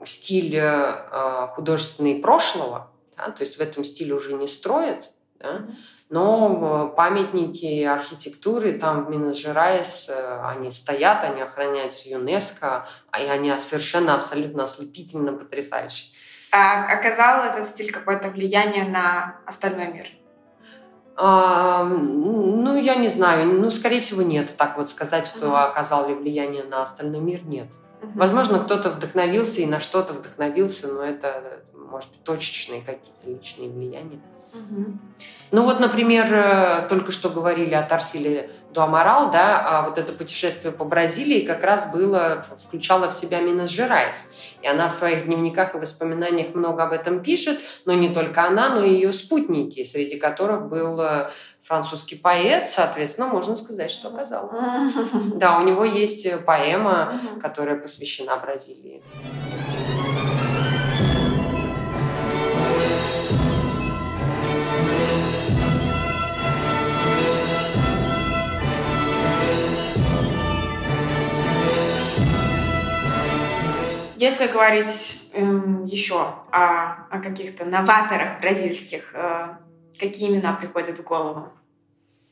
стиль 0.06 0.56
э, 0.56 1.48
художественный 1.56 2.16
прошлого, 2.16 2.92
да, 3.18 3.32
то 3.32 3.44
есть 3.44 3.58
в 3.58 3.62
этом 3.62 3.84
стиле 3.84 4.14
уже 4.14 4.34
не 4.34 4.48
строят, 4.48 5.12
да, 5.40 5.66
но 6.10 6.92
э, 6.94 6.96
памятники 6.96 7.84
архитектуры 7.84 8.74
там 8.74 9.06
в 9.06 9.10
Минас-Жерайс, 9.10 10.10
э, 10.10 10.42
они 10.44 10.70
стоят, 10.70 11.24
они 11.24 11.42
охраняются 11.42 12.08
ЮНЕСКО, 12.10 12.88
и 13.20 13.24
они 13.24 13.52
совершенно 13.60 14.14
абсолютно 14.14 14.64
ослепительно 14.64 15.34
потрясающие. 15.34 16.14
А 16.52 16.86
оказал 16.86 17.46
этот 17.46 17.68
стиль 17.68 17.92
какое-то 17.92 18.30
влияние 18.30 18.84
на 18.84 19.40
остальной 19.48 19.88
мир? 19.88 20.06
А, 21.16 21.84
ну, 21.84 22.78
я 22.80 22.94
не 22.96 23.08
знаю. 23.08 23.48
Ну, 23.48 23.72
скорее 23.72 24.02
всего, 24.02 24.22
нет. 24.22 24.56
Так 24.56 24.78
вот 24.78 24.90
сказать, 24.90 25.28
что 25.28 25.56
оказал 25.56 26.08
ли 26.08 26.14
влияние 26.14 26.64
на 26.64 26.84
остальной 26.84 27.22
мир, 27.22 27.44
нет. 27.44 27.70
Возможно, 28.16 28.60
кто-то 28.60 28.90
вдохновился 28.90 29.62
и 29.62 29.66
на 29.66 29.80
что-то 29.80 30.14
вдохновился, 30.14 30.88
но 30.88 31.04
это, 31.04 31.62
может 31.76 32.10
быть, 32.12 32.24
точечные 32.24 32.82
какие-то 32.82 33.28
личные 33.28 33.70
влияния. 33.70 34.20
Ну 35.52 35.64
вот, 35.64 35.80
например, 35.80 36.34
э, 36.34 36.88
только 36.90 37.12
что 37.12 37.30
говорили 37.30 37.74
о 37.74 37.84
Тарсиле 37.84 38.50
до 38.74 38.84
Амарал, 38.84 39.32
да, 39.32 39.64
а 39.66 39.82
вот 39.84 39.98
это 39.98 40.12
путешествие 40.14 40.74
по 40.74 40.84
Бразилии 40.84 41.46
как 41.46 41.64
раз 41.64 41.92
было, 41.92 42.44
включало 42.66 43.10
в 43.10 43.14
себя 43.14 43.40
Минас 43.40 43.70
Жерайс. 43.70 44.30
И 44.62 44.68
она 44.68 44.90
в 44.90 44.94
своих 44.94 45.26
дневниках 45.26 45.76
и 45.76 45.78
воспоминаниях 45.78 46.56
много 46.56 46.84
об 46.84 46.94
этом 46.94 47.22
пишет, 47.22 47.60
но 47.86 47.94
не 47.94 48.14
только 48.14 48.46
она, 48.46 48.70
но 48.70 48.84
и 48.84 48.94
ее 48.94 49.14
спутники, 49.14 49.84
среди 49.84 50.18
которых 50.18 50.70
был 50.70 51.02
э, 51.02 51.30
французский 51.62 52.16
поэт, 52.16 52.68
соответственно, 52.68 53.28
можно 53.28 53.56
сказать, 53.56 53.92
что 53.92 54.10
оказал. 54.10 54.52
Да, 55.36 55.60
у 55.60 55.64
него 55.64 55.84
есть 55.84 56.26
э, 56.26 56.38
поэма, 56.38 57.20
которая 57.42 57.76
посвящена 57.76 58.38
Бразилии. 58.38 59.02
Если 74.24 74.48
говорить 74.48 75.22
эм, 75.34 75.84
еще 75.84 76.16
о, 76.50 77.08
о 77.10 77.20
каких-то 77.20 77.66
новаторах 77.66 78.40
бразильских, 78.40 79.12
э, 79.14 79.48
какие 80.00 80.30
имена 80.30 80.54
приходят 80.54 80.98
в 80.98 81.04
голову? 81.04 81.52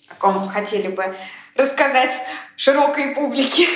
О 0.09 0.15
ком 0.15 0.47
хотели 0.47 0.87
бы 0.87 1.13
рассказать 1.53 2.15
широкой 2.55 3.13
публике 3.13 3.67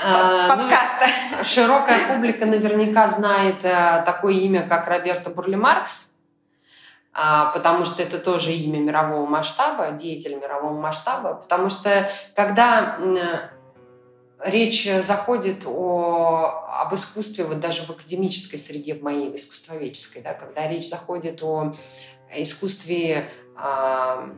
а, 0.00 0.46
ну, 0.46 0.54
подкаста? 0.54 1.06
Ну, 1.36 1.42
широкая 1.42 2.14
публика 2.14 2.46
наверняка 2.46 3.08
знает 3.08 3.64
э, 3.64 4.04
такое 4.06 4.34
имя, 4.34 4.62
как 4.68 4.86
Роберто 4.86 5.30
Бурли 5.30 5.56
Маркс, 5.56 6.14
а, 7.12 7.46
потому 7.46 7.84
что 7.84 8.04
это 8.04 8.20
тоже 8.20 8.52
имя 8.52 8.78
мирового 8.78 9.26
масштаба, 9.26 9.90
деятель 9.90 10.36
мирового 10.36 10.80
масштаба, 10.80 11.34
потому 11.34 11.70
что 11.70 12.08
когда 12.36 13.00
речь 14.44 14.88
заходит 15.00 15.64
о, 15.66 16.66
об 16.68 16.94
искусстве, 16.94 17.44
вот 17.44 17.60
даже 17.60 17.82
в 17.82 17.90
академической 17.90 18.56
среде, 18.56 18.94
в 18.94 19.02
моей, 19.02 19.30
в 19.30 19.34
искусствоведческой, 19.34 20.22
да, 20.22 20.34
когда 20.34 20.68
речь 20.68 20.88
заходит 20.88 21.42
о 21.42 21.72
искусстве 22.34 23.30
э, 23.56 24.28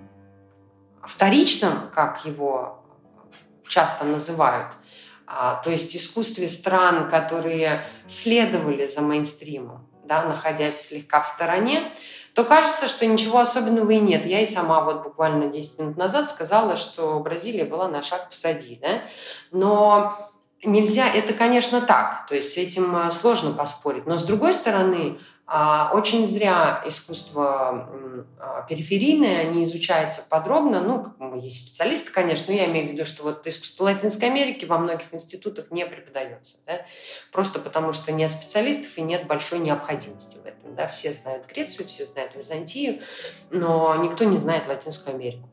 вторичном, 1.03 1.90
как 1.95 2.25
его 2.25 2.85
часто 3.69 4.05
называют, 4.05 4.73
а, 5.27 5.57
то 5.57 5.71
есть 5.71 5.97
искусстве 5.97 6.49
стран, 6.49 7.09
которые 7.09 7.83
следовали 8.07 8.87
за 8.87 9.01
мейнстримом, 9.01 9.88
да, 10.05 10.25
находясь 10.25 10.81
слегка 10.81 11.21
в 11.21 11.27
стороне, 11.27 11.93
то 12.35 12.42
кажется, 12.44 12.88
что 12.88 13.07
ничего 13.07 13.38
особенного 13.38 13.92
и 13.92 14.01
нет. 14.01 14.27
Я 14.27 14.40
и 14.40 14.47
сама 14.47 14.81
вот 14.81 15.05
буквально 15.05 15.47
10 15.47 15.79
минут 15.79 15.97
назад 15.97 16.29
сказала, 16.29 16.77
что 16.77 17.20
Бразилия 17.20 17.64
была 17.64 17.87
на 17.88 18.03
шаг 18.03 18.29
позади. 18.29 18.79
Да? 18.83 19.03
Но 19.53 20.12
нельзя, 20.64 21.07
это, 21.09 21.33
конечно, 21.33 21.81
так. 21.81 22.27
То 22.27 22.35
есть 22.35 22.53
с 22.53 22.57
этим 22.57 22.97
э, 22.97 23.11
сложно 23.12 23.53
поспорить. 23.53 24.07
Но 24.07 24.16
с 24.16 24.25
другой 24.25 24.53
стороны, 24.53 25.18
очень 25.46 26.26
зря 26.26 26.83
искусство 26.87 27.88
а, 28.38 28.62
периферийное 28.62 29.44
не 29.44 29.64
изучается 29.64 30.26
подробно. 30.28 30.80
Ну, 30.80 31.35
есть 31.37 31.66
специалисты, 31.66 32.12
конечно, 32.12 32.46
но 32.48 32.54
я 32.54 32.66
имею 32.66 32.88
в 32.88 32.92
виду, 32.92 33.04
что 33.04 33.24
вот 33.24 33.46
искусство 33.46 33.85
Латинской 33.85 34.28
Америки 34.28 34.64
во 34.64 34.78
многих 34.78 35.12
институтах 35.12 35.70
не 35.70 35.85
преподается. 35.85 36.57
Да? 36.66 36.87
Просто 37.30 37.59
потому, 37.59 37.92
что 37.92 38.11
нет 38.11 38.30
специалистов 38.30 38.96
и 38.96 39.02
нет 39.02 39.26
большой 39.26 39.59
необходимости 39.59 40.38
в 40.38 40.46
этом. 40.46 40.74
Да? 40.74 40.87
Все 40.87 41.12
знают 41.12 41.46
Грецию, 41.46 41.87
все 41.87 42.07
знают 42.07 42.35
Византию, 42.35 43.00
но 43.50 43.94
никто 43.96 44.24
не 44.24 44.38
знает 44.38 44.66
Латинскую 44.66 45.14
Америку. 45.14 45.48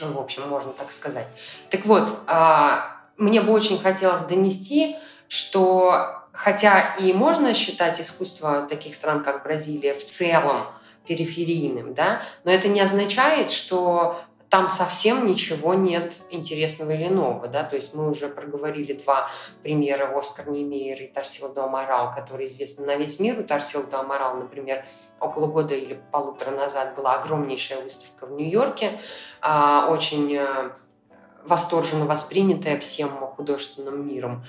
Ну, 0.00 0.12
в 0.12 0.18
общем, 0.18 0.46
можно 0.48 0.72
так 0.72 0.92
сказать. 0.92 1.26
Так 1.70 1.86
вот, 1.86 2.04
а, 2.26 2.98
мне 3.16 3.40
бы 3.40 3.52
очень 3.52 3.78
хотелось 3.78 4.20
донести, 4.20 4.96
что 5.28 6.27
Хотя 6.38 6.94
и 7.00 7.12
можно 7.12 7.52
считать 7.52 8.00
искусство 8.00 8.62
таких 8.62 8.94
стран, 8.94 9.24
как 9.24 9.42
Бразилия, 9.42 9.92
в 9.92 10.04
целом 10.04 10.66
периферийным, 11.04 11.94
да, 11.94 12.22
но 12.44 12.52
это 12.52 12.68
не 12.68 12.80
означает, 12.80 13.50
что 13.50 14.20
там 14.48 14.68
совсем 14.68 15.26
ничего 15.26 15.74
нет 15.74 16.20
интересного 16.30 16.92
или 16.92 17.08
нового, 17.08 17.48
да, 17.48 17.64
то 17.64 17.74
есть 17.74 17.92
мы 17.92 18.08
уже 18.08 18.28
проговорили 18.28 18.92
два 18.92 19.28
примера 19.64 20.16
Оскар 20.16 20.48
Немейер 20.48 21.02
и 21.02 21.06
Тарсил 21.08 21.52
до 21.52 21.64
Амарал, 21.64 22.14
которые 22.14 22.46
известны 22.46 22.86
на 22.86 22.94
весь 22.94 23.18
мир. 23.18 23.40
У 23.40 23.42
Тарсил 23.42 23.82
до 23.88 23.98
Амарал, 23.98 24.36
например, 24.36 24.86
около 25.18 25.48
года 25.48 25.74
или 25.74 26.00
полутора 26.12 26.52
назад 26.52 26.94
была 26.94 27.16
огромнейшая 27.16 27.82
выставка 27.82 28.26
в 28.26 28.30
Нью-Йорке, 28.30 29.00
а, 29.40 29.88
очень 29.90 30.36
э, 30.36 30.70
восторженно 31.44 32.06
воспринятая 32.06 32.78
всем 32.78 33.08
художественным 33.08 34.06
миром. 34.06 34.44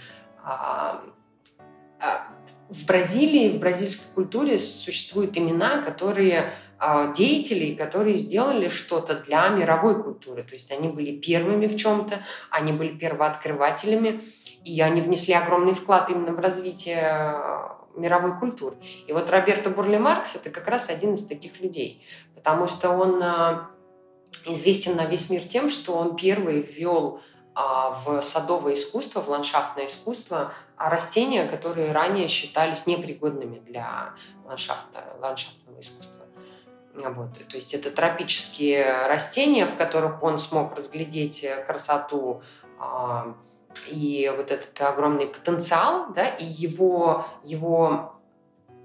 А, 2.00 2.28
в 2.70 2.86
Бразилии, 2.86 3.50
в 3.50 3.60
бразильской 3.60 4.14
культуре 4.14 4.60
существуют 4.60 5.38
имена, 5.38 5.82
которые 5.82 6.54
а, 6.78 7.12
деятелей, 7.12 7.76
которые 7.76 8.16
сделали 8.16 8.70
что-то 8.70 9.16
для 9.16 9.50
мировой 9.50 10.02
культуры. 10.02 10.44
То 10.44 10.54
есть 10.54 10.72
они 10.72 10.88
были 10.88 11.18
первыми 11.18 11.68
в 11.68 11.76
чем-то, 11.76 12.24
они 12.52 12.72
были 12.72 12.98
первооткрывателями, 12.98 14.22
и 14.64 14.80
они 14.82 15.02
внесли 15.02 15.34
огромный 15.34 15.74
вклад 15.74 16.10
именно 16.10 16.32
в 16.32 16.40
развитие 16.40 17.02
а, 17.02 17.86
мировой 17.96 18.38
культуры. 18.38 18.78
И 19.08 19.14
вот 19.14 19.30
Роберто 19.30 19.70
Бурли 19.70 19.98
Маркс 19.98 20.36
это 20.36 20.50
как 20.50 20.68
раз 20.68 20.90
один 20.90 21.16
из 21.16 21.26
таких 21.26 21.60
людей, 21.60 22.06
потому 22.36 22.68
что 22.68 22.92
он 22.92 23.22
известен 24.46 24.96
на 24.96 25.06
весь 25.06 25.30
мир 25.30 25.42
тем, 25.42 25.70
что 25.70 25.96
он 25.96 26.16
первый 26.16 26.62
ввел 26.62 27.20
в 27.60 28.22
садовое 28.22 28.74
искусство, 28.74 29.22
в 29.22 29.28
ландшафтное 29.28 29.88
искусство 29.88 30.54
растения, 30.78 31.46
которые 31.46 31.92
ранее 31.92 32.28
считались 32.28 32.86
непригодными 32.88 33.60
для 33.60 34.14
ландшафта, 34.46 35.18
ландшафтного 35.20 35.80
искусства. 35.80 36.26
Вот. 36.94 37.34
То 37.48 37.56
есть 37.56 37.74
это 37.74 37.92
тропические 37.92 39.08
растения, 39.08 39.66
в 39.66 39.76
которых 39.76 40.24
он 40.24 40.38
смог 40.38 40.76
разглядеть 40.76 41.44
э, 41.44 41.64
красоту 41.66 42.42
э, 42.80 43.34
и 43.88 44.34
вот 44.36 44.52
этот 44.52 44.80
огромный 44.82 45.28
потенциал, 45.28 46.08
да, 46.14 46.28
и 46.28 46.44
его, 46.44 47.26
его 47.44 48.20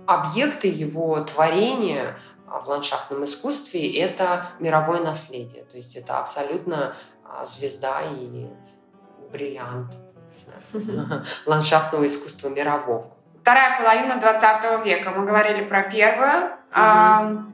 объекты, 0.06 0.68
его 0.68 1.20
творения 1.20 2.18
а, 2.46 2.60
в 2.60 2.68
ландшафтном 2.68 3.24
искусстве– 3.24 3.98
это 3.98 4.50
мировое 4.60 5.00
наследие. 5.00 5.64
То 5.64 5.76
есть 5.76 5.96
это 5.96 6.18
абсолютно 6.18 6.76
а, 6.86 6.96
звезда 7.44 8.02
и 8.02 8.46
бриллиант 9.32 9.94
знаю, 10.36 11.24
ландшафтного 11.46 12.06
искусства 12.06 12.48
мирового. 12.48 13.10
Вторая 13.42 13.78
половина 13.78 14.16
20 14.20 14.84
века. 14.84 15.10
Мы 15.10 15.26
говорили 15.26 15.64
про 15.64 15.82
первую. 15.82 16.52
Угу. 16.72 17.52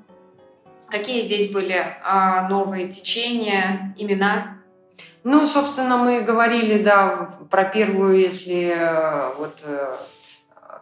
Какие 0.90 1.22
здесь 1.22 1.52
были 1.52 1.84
а, 2.04 2.48
новые 2.48 2.88
течения, 2.88 3.94
имена? 3.96 4.58
Ну, 5.22 5.46
собственно, 5.46 5.96
мы 5.96 6.22
говорили, 6.22 6.82
да, 6.82 7.30
про 7.50 7.64
первую, 7.64 8.18
если 8.18 8.74
э, 8.74 9.34
вот 9.36 9.62
э, 9.64 9.94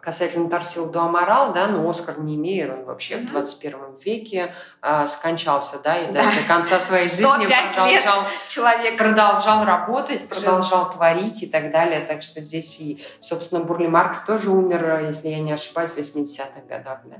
касательно 0.01 0.49
Тарсил 0.49 0.89
до 0.89 1.01
Амарал, 1.01 1.53
да, 1.53 1.67
но 1.67 1.87
Оскар 1.87 2.19
Немейер, 2.19 2.73
он 2.73 2.85
вообще 2.85 3.15
mm-hmm. 3.15 3.27
в 3.27 3.31
21 3.31 3.79
веке 4.03 4.53
э, 4.81 5.07
скончался, 5.07 5.79
да, 5.83 5.97
и 5.97 6.11
да. 6.11 6.23
до 6.23 6.47
конца 6.47 6.79
своей 6.79 7.09
жизни 7.09 7.47
продолжал, 7.47 8.23
человек. 8.47 8.97
продолжал 8.97 9.65
работать, 9.65 10.27
продолжал 10.27 10.85
Жил. 10.85 10.91
творить 10.91 11.43
и 11.43 11.47
так 11.47 11.71
далее. 11.71 12.01
Так 12.01 12.21
что 12.21 12.41
здесь 12.41 12.79
и, 12.79 13.03
собственно, 13.19 13.63
Бурли 13.63 13.87
Маркс 13.87 14.23
тоже 14.23 14.49
умер, 14.49 15.01
если 15.05 15.29
я 15.29 15.39
не 15.39 15.51
ошибаюсь, 15.51 15.91
в 15.91 15.97
80-х 15.97 16.61
годах, 16.67 16.99
да. 17.05 17.17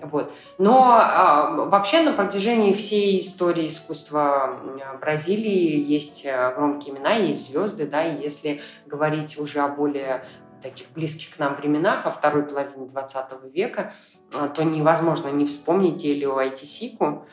Вот. 0.00 0.32
Но 0.58 1.00
э, 1.00 1.68
вообще 1.68 2.02
на 2.02 2.12
протяжении 2.12 2.72
всей 2.72 3.18
истории 3.18 3.66
искусства 3.66 4.60
Бразилии 5.00 5.82
есть 5.82 6.26
громкие 6.56 6.94
имена, 6.94 7.12
есть 7.12 7.50
звезды, 7.50 7.86
да, 7.86 8.04
и 8.04 8.22
если 8.22 8.60
говорить 8.86 9.38
уже 9.38 9.60
о 9.60 9.68
более 9.68 10.24
таких 10.64 10.90
близких 10.90 11.36
к 11.36 11.38
нам 11.38 11.54
временах, 11.54 12.06
о 12.06 12.10
второй 12.10 12.44
половине 12.44 12.86
20 12.88 13.44
века, 13.52 13.92
э, 14.32 14.48
то 14.54 14.64
невозможно 14.64 15.28
не 15.28 15.44
вспомнить 15.44 16.04
Элио 16.04 16.36
Айтисику, 16.36 17.26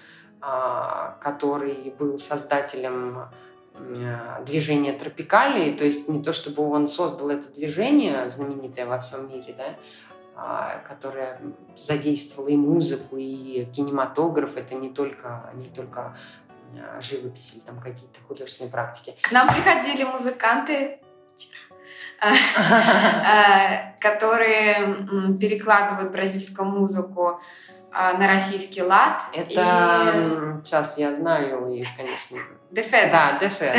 который 1.22 1.94
был 2.00 2.18
создателем 2.18 3.30
движения 4.44 4.94
тропикалии, 4.94 5.72
то 5.72 5.86
есть 5.86 6.08
не 6.08 6.24
то 6.24 6.34
чтобы 6.34 6.68
он 6.68 6.88
создал 6.88 7.30
это 7.30 7.48
движение, 7.50 8.28
знаменитое 8.28 8.88
во 8.88 9.00
всем 9.00 9.30
мире, 9.30 9.54
да, 9.56 9.76
а, 10.34 10.80
которая 10.88 11.40
задействовала 11.78 12.50
и 12.50 12.58
музыку, 12.58 13.18
и 13.18 13.66
кинематограф. 13.66 14.58
Это 14.58 14.76
не 14.76 14.90
только, 14.90 15.52
не 15.56 15.68
только 15.68 16.18
а, 16.80 17.02
живопись 17.02 17.54
или 17.54 17.60
там 17.60 17.80
какие-то 17.80 18.20
художественные 18.28 18.72
практики. 18.72 19.16
К 19.22 19.32
нам 19.32 19.48
приходили 19.48 20.04
музыканты, 20.04 21.00
а, 21.70 21.71
которые 24.00 25.08
перекладывают 25.40 26.12
бразильскую 26.12 26.68
музыку 26.70 27.40
на 27.92 28.28
российский 28.28 28.84
лад. 28.84 29.24
Это 29.34 30.62
и... 30.62 30.66
сейчас 30.66 30.98
я 30.98 31.14
знаю 31.14 31.68
их, 31.74 31.88
конечно. 31.98 32.38
Дефе. 32.72 33.10
Да, 33.12 33.38
дефе. 33.40 33.74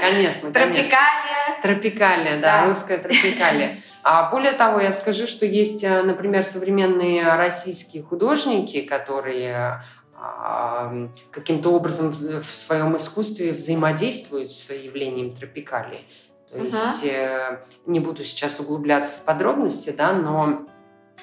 Конечно, 0.00 0.52
Тропикалия. 0.52 1.60
Тропикалия, 1.60 2.40
да, 2.40 2.66
русская 2.66 2.98
тропикалия. 2.98 3.78
А 4.04 4.30
более 4.30 4.52
того, 4.52 4.80
я 4.80 4.92
скажу, 4.92 5.26
что 5.26 5.46
есть, 5.46 5.84
э, 5.84 6.02
например, 6.02 6.42
современные 6.42 7.36
российские 7.36 8.02
художники, 8.02 8.82
которые 8.82 9.82
а, 10.24 10.92
каким-то 11.30 11.70
образом 11.70 12.12
в 12.12 12.44
своем 12.44 12.96
искусстве 12.96 13.52
взаимодействуют 13.52 14.52
с 14.52 14.72
явлением 14.72 15.34
тропикалии. 15.34 16.04
То 16.52 16.58
uh-huh. 16.58 16.64
есть 16.64 17.04
э, 17.04 17.62
не 17.86 17.98
буду 17.98 18.24
сейчас 18.24 18.60
углубляться 18.60 19.14
в 19.14 19.24
подробности, 19.24 19.90
да, 19.90 20.12
но 20.12 20.66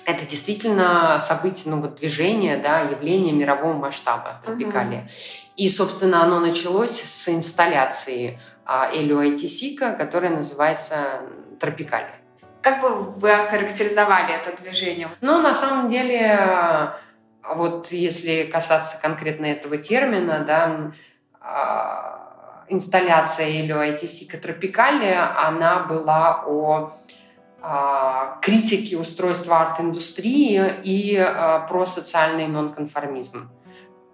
это 0.06 0.26
действительно 0.26 1.18
событие, 1.20 1.74
ну 1.74 1.82
вот 1.82 1.96
движение, 1.96 2.58
да, 2.58 2.82
явление 2.82 3.34
мирового 3.34 3.74
масштаба 3.74 4.42
тропикалия. 4.44 5.02
Uh-huh. 5.02 5.54
И, 5.56 5.70
собственно, 5.70 6.24
оно 6.24 6.40
началось 6.40 7.00
с 7.00 7.30
инсталляции 7.30 8.40
а, 8.66 8.90
Элио 8.92 9.20
Айтисика, 9.20 9.94
которая 9.94 10.32
называется 10.32 10.96
«Тропикалия». 11.60 12.16
Как 12.62 12.82
бы 12.82 12.90
вы 12.90 13.32
охарактеризовали 13.32 14.34
это 14.34 14.60
движение? 14.62 15.10
Ну, 15.22 15.42
на 15.42 15.54
самом 15.54 15.90
деле, 15.90 16.94
вот 17.44 17.92
если 17.92 18.44
касаться 18.44 19.00
конкретно 19.02 19.48
этого 19.48 19.78
термина, 19.78 20.44
да, 20.48 20.92
а, 21.42 22.19
инсталляция 22.70 23.48
или 23.48 23.74
ITC 23.74 24.40
Тропикалия, 24.40 25.48
она 25.48 25.80
была 25.80 26.44
о 26.48 26.92
а, 27.62 28.38
критике 28.42 28.98
устройства 28.98 29.62
арт-индустрии 29.62 30.76
и 30.84 31.18
а, 31.18 31.60
про 31.68 31.86
социальный 31.86 32.48
нонконформизм. 32.48 33.50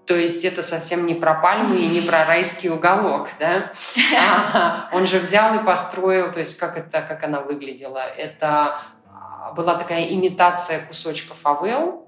То 0.08 0.15
есть 0.15 0.46
это 0.46 0.62
совсем 0.62 1.06
не 1.06 1.15
про 1.15 1.36
пальмы 1.36 1.78
и 1.78 1.88
не 1.88 2.02
про 2.02 2.26
райский 2.26 2.70
уголок, 2.70 3.30
да? 3.39 3.72
Он 4.94 5.06
же 5.06 5.20
взял 5.20 5.56
и 5.56 5.63
построил, 5.63 6.32
то 6.32 6.39
есть 6.39 6.58
как 6.60 6.78
это, 6.78 7.02
как 7.02 7.24
она 7.24 7.41
выглядела? 7.41 8.04
Это 8.18 8.80
а, 9.08 9.52
была 9.54 9.76
такая 9.76 10.04
имитация 10.06 10.80
кусочка 10.80 11.34
фавел 11.34 12.05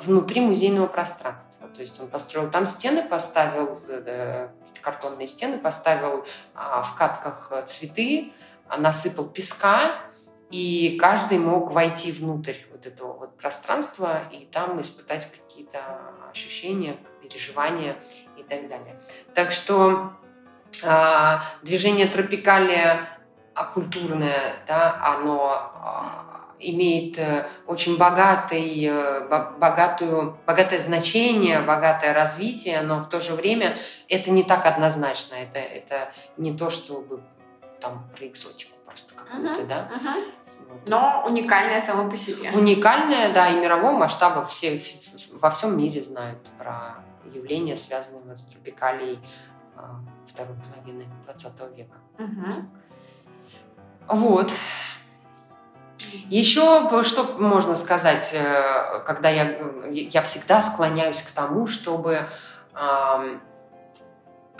внутри 0.00 0.40
музейного 0.40 0.86
пространства. 0.86 1.68
То 1.68 1.80
есть 1.80 2.00
он 2.00 2.08
построил 2.08 2.50
там 2.50 2.66
стены, 2.66 3.02
поставил 3.02 3.78
э, 3.88 4.48
картонные 4.80 5.26
стены, 5.26 5.58
поставил 5.58 6.24
а, 6.54 6.82
в 6.82 6.96
катках 6.96 7.52
цветы, 7.64 8.32
насыпал 8.76 9.26
песка, 9.26 9.92
и 10.50 10.96
каждый 11.00 11.38
мог 11.38 11.72
войти 11.72 12.10
внутрь 12.10 12.54
вот 12.70 12.86
этого 12.86 13.12
вот 13.12 13.36
пространства 13.36 14.22
и 14.32 14.46
там 14.46 14.80
испытать 14.80 15.30
какие-то 15.30 15.78
ощущения, 16.30 16.96
переживания 17.22 17.96
и 18.36 18.42
так 18.42 18.68
далее. 18.68 18.98
Так 19.34 19.52
что 19.52 20.12
э, 20.82 21.38
движение 21.62 22.06
тропикалия 22.06 23.08
культурное, 23.74 24.54
да, 24.66 25.00
оно 25.02 25.72
э, 25.74 26.27
имеет 26.60 27.18
э, 27.18 27.46
очень 27.66 27.96
богатый, 27.96 28.84
э, 28.84 29.28
богатую, 29.28 30.38
богатое 30.46 30.78
значение, 30.78 31.60
богатое 31.60 32.12
развитие, 32.12 32.82
но 32.82 33.00
в 33.00 33.08
то 33.08 33.20
же 33.20 33.34
время 33.34 33.78
это 34.08 34.30
не 34.30 34.42
так 34.42 34.66
однозначно. 34.66 35.34
Это, 35.34 35.58
это 35.58 36.12
не 36.36 36.56
то, 36.56 36.70
чтобы 36.70 37.22
там 37.80 38.08
про 38.16 38.26
экзотику 38.26 38.72
просто 38.84 39.14
какую-то, 39.14 39.62
uh-huh, 39.62 39.66
да. 39.66 39.88
Uh-huh. 39.94 40.32
Но 40.86 41.24
уникальное 41.26 41.80
само 41.80 42.10
по 42.10 42.16
себе. 42.16 42.50
Уникальное, 42.50 43.32
да, 43.32 43.48
и 43.50 43.56
мирового 43.56 43.92
масштаба 43.92 44.44
все, 44.44 44.80
во 45.32 45.50
всем 45.50 45.76
мире 45.76 46.02
знают 46.02 46.38
про 46.58 46.96
явления, 47.32 47.76
связанные 47.76 48.36
с 48.36 48.44
тропикалией 48.46 49.18
а, 49.76 50.00
второй 50.26 50.56
половины 50.56 51.06
20 51.24 51.76
века. 51.76 51.96
Угу. 52.18 52.68
Вот. 54.08 54.52
Еще 56.28 56.88
что 57.02 57.36
можно 57.38 57.74
сказать, 57.74 58.30
э, 58.32 59.02
когда 59.06 59.30
я, 59.30 59.58
я 59.90 60.22
всегда 60.22 60.60
склоняюсь 60.60 61.22
к 61.22 61.30
тому, 61.30 61.66
чтобы 61.66 62.26
э, 62.74 63.38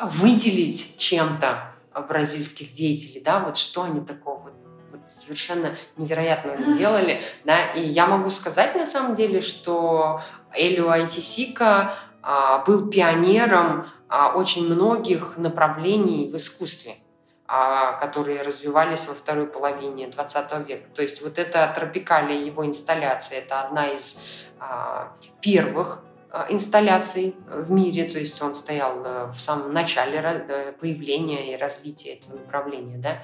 выделить 0.01 0.99
чем-то 0.99 1.75
бразильских 2.09 2.73
деятелей, 2.73 3.21
да, 3.21 3.41
вот 3.41 3.57
что 3.57 3.83
они 3.83 4.01
такого 4.01 4.51
вот, 4.93 5.01
совершенно 5.07 5.75
невероятного 5.97 6.63
сделали, 6.63 7.21
да, 7.45 7.73
и 7.73 7.81
я 7.81 8.07
могу 8.07 8.31
сказать 8.31 8.75
на 8.75 8.87
самом 8.87 9.15
деле, 9.15 9.41
что 9.41 10.23
Элио 10.55 10.91
Айтисика 10.91 11.95
а, 12.23 12.65
был 12.65 12.89
пионером 12.89 13.89
а, 14.09 14.35
очень 14.35 14.73
многих 14.73 15.37
направлений 15.37 16.31
в 16.31 16.37
искусстве 16.37 16.97
которые 17.49 18.43
развивались 18.43 19.09
во 19.09 19.15
второй 19.15 19.47
половине 19.47 20.09
20 20.09 20.69
века. 20.69 20.89
То 20.95 21.03
есть 21.03 21.23
вот 21.23 21.39
эта 21.39 21.73
тропикалия 21.75 22.39
его 22.45 22.67
инсталляция, 22.67 23.39
это 23.39 23.63
одна 23.63 23.89
из 23.89 24.21
первых 25.41 26.05
инсталляций 26.51 27.35
в 27.47 27.71
мире, 27.71 28.05
то 28.05 28.19
есть 28.19 28.43
он 28.43 28.53
стоял 28.53 29.31
в 29.33 29.39
самом 29.39 29.73
начале 29.73 30.75
появления 30.79 31.55
и 31.55 31.57
развития 31.57 32.15
этого 32.17 32.37
направления, 32.37 32.99
да. 32.99 33.23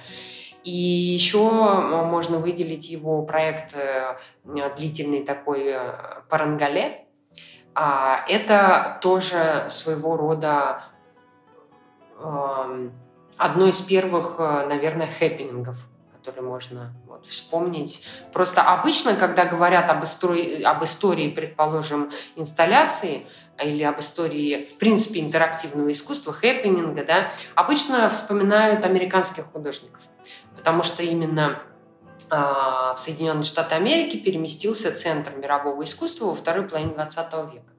И 0.63 0.71
еще 0.71 1.47
можно 1.47 2.39
выделить 2.39 2.89
его 2.89 3.21
проект 3.21 3.75
длительный 4.43 5.23
такой 5.23 5.75
Парангале. 6.29 7.05
А, 7.75 8.25
это 8.27 8.97
тоже 9.01 9.65
своего 9.67 10.17
рода 10.17 10.85
одно 13.37 13.67
из 13.67 13.81
первых, 13.81 14.39
наверное, 14.39 15.07
хэппинингов 15.07 15.87
которые 16.25 16.49
можно 16.49 16.91
вот, 17.05 17.27
вспомнить. 17.27 18.03
Просто 18.33 18.63
обычно, 18.63 19.15
когда 19.15 19.45
говорят 19.45 19.91
об 19.91 20.03
истории, 20.03 20.63
об 20.63 20.83
истории, 20.83 21.29
предположим, 21.29 22.11
инсталляции 22.35 23.27
или 23.63 23.83
об 23.83 23.99
истории, 23.99 24.65
в 24.65 24.79
принципе, 24.79 25.19
интерактивного 25.19 25.91
искусства, 25.91 26.33
хэппининга, 26.33 27.05
да, 27.05 27.29
обычно 27.53 28.09
вспоминают 28.09 28.83
американских 28.85 29.45
художников, 29.45 30.01
потому 30.57 30.81
что 30.81 31.03
именно 31.03 31.61
в 32.29 32.95
Соединенные 32.97 33.43
Штаты 33.43 33.75
Америки 33.75 34.17
переместился 34.17 34.91
центр 34.95 35.35
мирового 35.35 35.83
искусства 35.83 36.25
во 36.25 36.35
второй 36.35 36.67
половине 36.67 36.93
XX 36.93 37.53
века. 37.53 37.75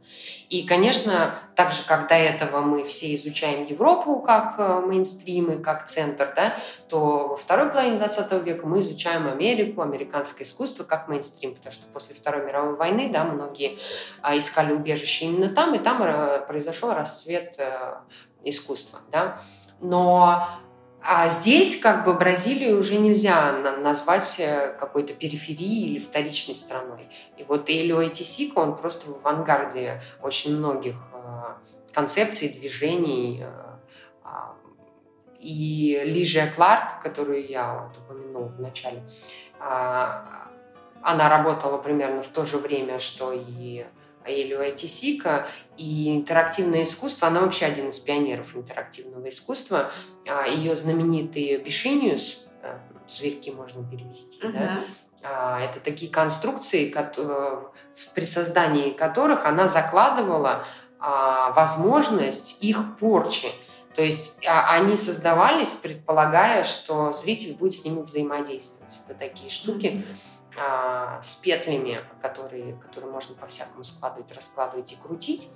И, 0.49 0.65
конечно, 0.65 1.35
так 1.57 1.73
же, 1.73 1.83
как 1.87 2.09
до 2.09 2.15
этого 2.15 2.61
мы 2.61 2.85
все 2.85 3.15
изучаем 3.17 3.65
Европу 3.65 4.21
как 4.21 4.55
э, 4.59 4.81
мейнстрим 4.81 5.51
и 5.51 5.63
как 5.63 5.87
центр, 5.87 6.33
да, 6.37 6.57
то 6.89 7.29
во 7.29 7.37
второй 7.37 7.71
половине 7.71 7.99
20 7.99 8.45
века 8.45 8.67
мы 8.67 8.79
изучаем 8.81 9.27
Америку, 9.27 9.83
американское 9.83 10.47
искусство 10.47 10.85
как 10.85 11.09
мейнстрим, 11.09 11.55
потому 11.55 11.73
что 11.73 11.87
после 11.93 12.15
Второй 12.15 12.47
мировой 12.47 12.77
войны 12.77 13.11
да, 13.13 13.25
многие 13.25 13.79
а, 14.23 14.39
искали 14.39 14.73
убежище 14.73 15.25
именно 15.25 15.49
там, 15.49 15.75
и 15.75 15.79
там 15.79 16.01
э, 16.03 16.47
произошел 16.47 16.93
расцвет 16.95 17.57
э, 17.59 17.97
искусства. 18.45 19.01
Да. 19.11 19.39
Но 19.81 20.47
а 21.09 21.29
здесь 21.29 21.81
как 21.81 22.05
бы 22.05 22.15
Бразилию 22.15 22.79
уже 22.79 22.97
нельзя 22.97 23.53
назвать 23.79 24.37
э, 24.41 24.77
какой-то 24.79 25.15
периферией 25.15 25.91
или 25.91 25.99
вторичной 25.99 26.55
страной. 26.55 27.09
И 27.37 27.45
вот 27.45 27.71
Элио 27.71 28.03
Этисико, 28.03 28.59
он 28.59 28.77
просто 28.77 29.11
в 29.11 29.17
авангарде 29.17 30.03
очень 30.21 30.57
многих 30.57 30.97
э, 31.13 31.19
концепций, 31.93 32.49
движений. 32.49 33.43
Э, 33.43 33.77
а, 34.25 34.55
и 35.39 36.03
Лижия 36.05 36.53
Кларк, 36.53 37.03
которую 37.03 37.47
я 37.47 37.87
вот 37.87 37.97
упомянула 37.99 38.49
в 38.49 38.61
начале, 38.61 39.03
а, 39.61 40.51
она 41.03 41.29
работала 41.29 41.79
примерно 41.79 42.23
в 42.23 42.29
то 42.29 42.45
же 42.45 42.59
время, 42.59 42.99
что 42.99 43.33
и 43.33 43.87
Элио 44.29 44.61
Айтисика, 44.61 45.49
и 45.77 46.17
интерактивное 46.17 46.85
искусство, 46.85 47.29
она 47.29 47.41
вообще 47.41 47.67
один 47.67 47.89
из 47.89 47.99
пионеров 47.99 48.57
интерактивного 48.57 49.29
искусства. 49.29 49.91
А, 50.27 50.47
Ее 50.47 50.75
знаменитые 50.75 51.59
Бишиниус, 51.59 52.49
э, 52.63 52.79
зверьки 53.09 53.51
можно 53.51 53.85
перевести, 53.89 54.43
uh-huh. 54.43 54.53
да? 54.53 54.85
А, 55.23 55.61
это 55.61 55.81
такие 55.81 56.11
конструкции, 56.11 56.95
при 58.15 58.25
создании 58.25 58.91
которых 58.91 59.45
она 59.45 59.69
закладывала 59.69 60.65
а, 60.99 61.53
возможность 61.53 62.63
их 62.63 62.97
порчи. 62.99 63.49
То 63.95 64.03
есть 64.03 64.37
они 64.45 64.95
создавались, 64.95 65.73
предполагая, 65.73 66.65
что 66.65 67.13
зритель 67.13 67.55
будет 67.55 67.73
с 67.73 67.85
ними 67.85 68.03
взаимодействовать. 68.03 69.01
Это 69.09 69.19
такие 69.19 69.49
штуки. 69.49 70.05
А, 70.59 71.21
с 71.23 71.37
петлями, 71.37 72.01
которые, 72.23 72.75
которые 72.77 73.11
можно 73.11 73.35
по-всякому 73.35 73.85
складывать, 73.85 74.33
раскладывать 74.33 74.93
и 74.93 74.97
крутить. 74.97 75.49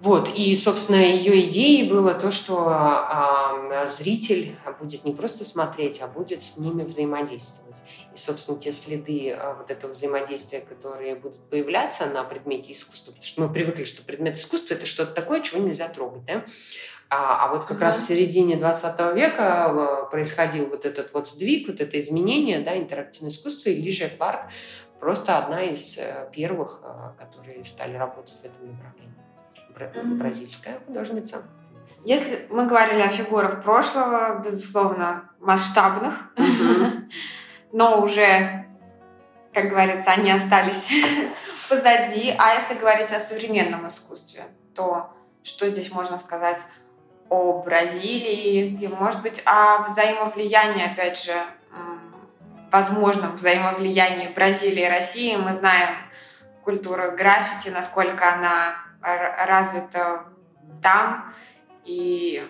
Вот, 0.00 0.30
и, 0.34 0.56
собственно, 0.56 0.96
ее 0.96 1.46
идеей 1.48 1.86
было 1.86 2.14
то, 2.14 2.30
что 2.30 2.64
а, 2.68 3.84
зритель 3.86 4.56
будет 4.80 5.04
не 5.04 5.12
просто 5.12 5.44
смотреть, 5.44 6.00
а 6.00 6.06
будет 6.06 6.42
с 6.42 6.56
ними 6.56 6.84
взаимодействовать. 6.84 7.82
И, 8.14 8.16
собственно, 8.16 8.58
те 8.58 8.72
следы 8.72 9.30
а, 9.32 9.54
вот 9.54 9.70
этого 9.70 9.90
взаимодействия, 9.90 10.60
которые 10.60 11.16
будут 11.16 11.50
появляться 11.50 12.06
на 12.06 12.24
предмете 12.24 12.72
искусства, 12.72 13.10
потому 13.10 13.26
что 13.26 13.42
мы 13.42 13.52
привыкли, 13.52 13.84
что 13.84 14.02
предмет 14.02 14.38
искусства– 14.38 14.72
это 14.76 14.86
что-то 14.86 15.12
такое, 15.12 15.42
чего 15.42 15.60
нельзя 15.60 15.86
трогать, 15.88 16.24
да? 16.24 16.46
А, 17.12 17.44
а 17.44 17.48
вот 17.52 17.64
как 17.64 17.78
mm-hmm. 17.78 17.80
раз 17.80 17.96
в 17.96 18.06
середине 18.06 18.56
20 18.56 19.14
века 19.16 20.04
э, 20.06 20.10
происходил 20.10 20.68
вот 20.68 20.86
этот 20.86 21.12
вот 21.12 21.26
сдвиг, 21.26 21.66
вот 21.66 21.80
это 21.80 21.98
изменение, 21.98 22.60
да, 22.60 22.78
интерактивное 22.78 23.32
искусство, 23.32 23.70
и 23.70 23.82
Лижия 23.82 24.08
Кларк 24.16 24.42
просто 25.00 25.36
одна 25.36 25.62
из 25.62 25.98
э, 25.98 26.28
первых, 26.32 26.80
э, 26.84 27.20
которые 27.20 27.64
стали 27.64 27.96
работать 27.96 28.38
в 28.40 28.44
этом 28.44 28.70
направлении. 28.70 30.18
Бразильская 30.18 30.78
художница. 30.86 31.42
Если 32.04 32.46
мы 32.48 32.66
говорили 32.66 33.00
о 33.00 33.08
фигурах 33.08 33.64
прошлого, 33.64 34.40
безусловно, 34.44 35.30
масштабных, 35.40 36.14
но 37.72 38.02
уже, 38.02 38.66
как 39.52 39.68
говорится, 39.68 40.12
они 40.12 40.30
остались 40.30 40.90
позади. 41.68 42.34
А 42.38 42.54
если 42.54 42.74
говорить 42.74 43.12
о 43.12 43.18
современном 43.18 43.88
искусстве, 43.88 44.44
то 44.76 45.10
что 45.42 45.68
здесь 45.68 45.90
можно 45.90 46.18
сказать 46.18 46.60
о 47.30 47.62
Бразилии 47.62 48.76
и, 48.80 48.88
может 48.88 49.22
быть, 49.22 49.40
о 49.46 49.82
взаимовлиянии, 49.82 50.92
опять 50.92 51.22
же, 51.22 51.34
возможном 52.70 53.36
взаимовлиянии 53.36 54.28
Бразилии 54.28 54.84
и 54.84 54.88
России. 54.88 55.36
Мы 55.36 55.54
знаем 55.54 55.96
культуру 56.64 57.12
граффити, 57.16 57.70
насколько 57.70 58.32
она 58.32 58.74
развита 59.00 60.24
там. 60.82 61.32
И 61.84 62.46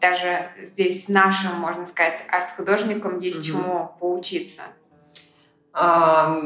даже 0.00 0.50
здесь 0.62 1.08
нашим, 1.08 1.56
можно 1.56 1.86
сказать, 1.86 2.24
арт-художникам 2.30 3.18
есть 3.18 3.38
угу. 3.40 3.44
чему 3.44 3.96
поучиться. 4.00 4.62
А, 5.72 6.36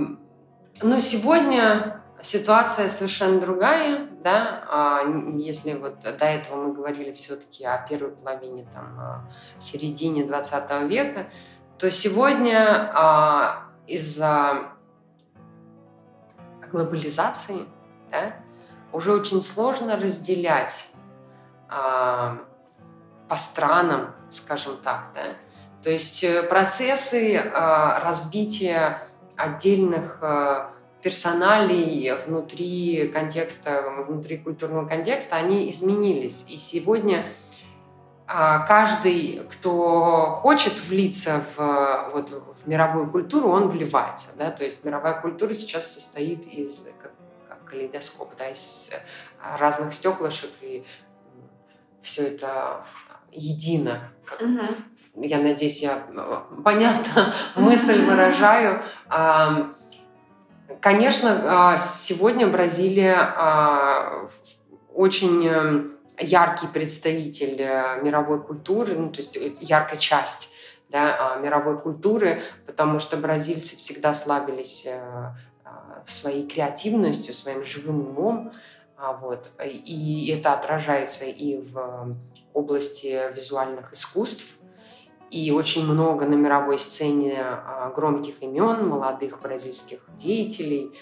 ну, 0.83 0.99
сегодня 0.99 2.03
ситуация 2.25 2.89
совершенно 2.89 3.41
другая, 3.41 4.09
да, 4.23 4.65
а 4.71 5.03
если 5.35 5.75
вот 5.75 6.01
до 6.01 6.25
этого 6.25 6.69
мы 6.69 6.73
говорили 6.73 7.13
все-таки 7.13 7.65
о 7.65 7.77
первой 7.79 8.13
половине, 8.13 8.67
там, 8.73 9.29
середине 9.59 10.25
20 10.25 10.83
века, 10.89 11.27
то 11.79 11.91
сегодня 11.91 12.91
а, 12.95 13.65
из-за 13.87 14.71
глобализации, 16.73 17.67
да, 18.11 18.35
уже 18.93 19.13
очень 19.13 19.43
сложно 19.43 19.97
разделять 19.97 20.89
а, 21.69 22.39
по 23.29 23.37
странам, 23.37 24.15
скажем 24.31 24.77
так, 24.83 25.11
да, 25.15 25.23
то 25.83 25.91
есть 25.91 26.25
э, 26.25 26.43
процессы 26.43 27.39
развития 27.39 29.07
отдельных 29.37 30.19
а, 30.23 30.74
персоналей 31.05 32.13
внутри 32.27 33.11
контекста, 33.13 33.93
внутри 34.09 34.39
культурного 34.39 34.89
контекста, 34.89 35.37
они 35.37 35.69
изменились. 35.69 36.47
И 36.49 36.57
сегодня 36.57 37.31
а, 38.27 38.61
каждый, 38.61 39.43
кто 39.51 40.31
хочет 40.31 40.81
влиться 40.81 41.43
в, 41.57 42.11
вот, 42.15 42.31
в 42.31 42.67
мировую 42.67 43.11
культуру, 43.11 43.51
он 43.51 43.69
вливается. 43.69 44.31
Да? 44.39 44.51
То 44.51 44.65
есть 44.65 44.83
мировая 44.83 45.21
культура 45.21 45.53
сейчас 45.53 45.93
состоит 45.93 46.47
из 46.47 46.89
как, 47.03 47.13
как 47.51 47.65
калейдоскоп, 47.67 48.35
да, 48.39 48.49
из 48.49 48.91
а, 49.43 49.59
разных 49.59 49.93
стеклышек, 49.93 50.51
и 50.63 50.85
все 52.01 52.29
это 52.29 52.83
едино. 53.31 54.11
mm 54.41 54.75
Я 55.17 55.39
надеюсь, 55.39 55.83
я 55.83 56.07
понятно 56.65 57.31
мысль 57.57 58.07
выражаю. 58.07 58.83
Конечно, 60.85 61.41
а, 61.47 61.77
сегодня 61.79 62.47
Бразилия 62.47 63.17
а, 63.17 64.29
очень 64.93 65.43
э, 65.49 65.83
яркий 66.23 66.67
представитель 66.67 67.57
э, 67.59 68.03
мировой 68.03 68.43
культуры, 68.43 68.95
ну, 68.95 69.11
то 69.11 69.23
есть 69.23 69.35
э, 69.35 69.55
яркая 69.61 69.99
часть 69.99 70.53
да, 70.91 71.17
а, 71.19 71.39
мировой 71.39 71.81
культуры, 71.81 72.43
потому 72.67 72.99
что 72.99 73.17
бразильцы 73.17 73.77
всегда 73.77 74.13
славились 74.13 74.87
своей 76.05 76.47
креативностью, 76.47 77.33
своим 77.33 77.65
живым 77.65 78.07
умом. 78.07 78.53
Вот. 79.23 79.53
И 79.65 80.37
это 80.39 80.53
отражается 80.53 81.25
и 81.25 81.63
в 81.63 82.15
области 82.53 83.33
визуальных 83.35 83.95
искусств, 83.95 84.59
и 85.35 85.51
очень 85.51 85.85
много 85.85 86.27
на 86.27 86.35
мировой 86.35 86.79
сцене 86.79 87.37
а, 87.37 87.91
громких 87.91 88.41
имен, 88.41 88.87
молодых 88.87 89.41
бразильских 89.41 89.99
деятелей. 90.15 90.97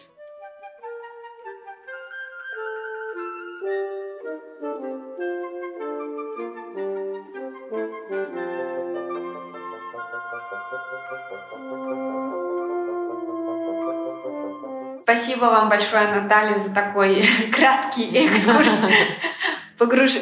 Спасибо 15.02 15.44
вам 15.44 15.68
большое, 15.68 16.08
Наталья, 16.08 16.58
за 16.58 16.72
такой 16.72 17.22
краткий 17.52 18.10
экскурс, 18.16 18.70
погруж... 19.78 20.12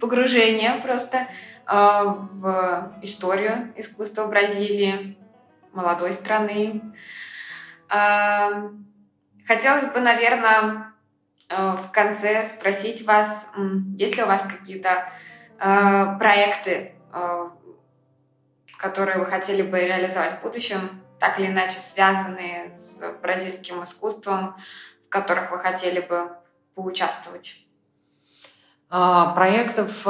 погружение 0.00 0.82
просто 0.82 1.28
в 1.66 2.98
историю 3.02 3.72
искусства 3.76 4.26
Бразилии, 4.26 5.16
молодой 5.74 6.12
страны. 6.12 6.80
Э, 7.90 8.70
хотелось 9.46 9.86
бы, 9.86 10.00
наверное, 10.00 10.92
э, 11.48 11.76
в 11.76 11.90
конце 11.92 12.44
спросить 12.44 13.06
вас, 13.06 13.50
есть 13.94 14.16
ли 14.16 14.22
у 14.22 14.26
вас 14.26 14.42
какие-то 14.42 15.08
э, 15.58 16.18
проекты, 16.18 16.94
э, 17.12 17.48
которые 18.78 19.18
вы 19.18 19.26
хотели 19.26 19.62
бы 19.62 19.80
реализовать 19.80 20.38
в 20.38 20.42
будущем, 20.42 21.02
так 21.18 21.38
или 21.38 21.46
иначе 21.46 21.80
связанные 21.80 22.74
с 22.76 23.02
бразильским 23.22 23.84
искусством, 23.84 24.56
в 25.04 25.08
которых 25.08 25.50
вы 25.50 25.58
хотели 25.58 26.00
бы 26.00 26.30
поучаствовать? 26.74 27.60
А, 28.90 29.32
проектов 29.32 30.06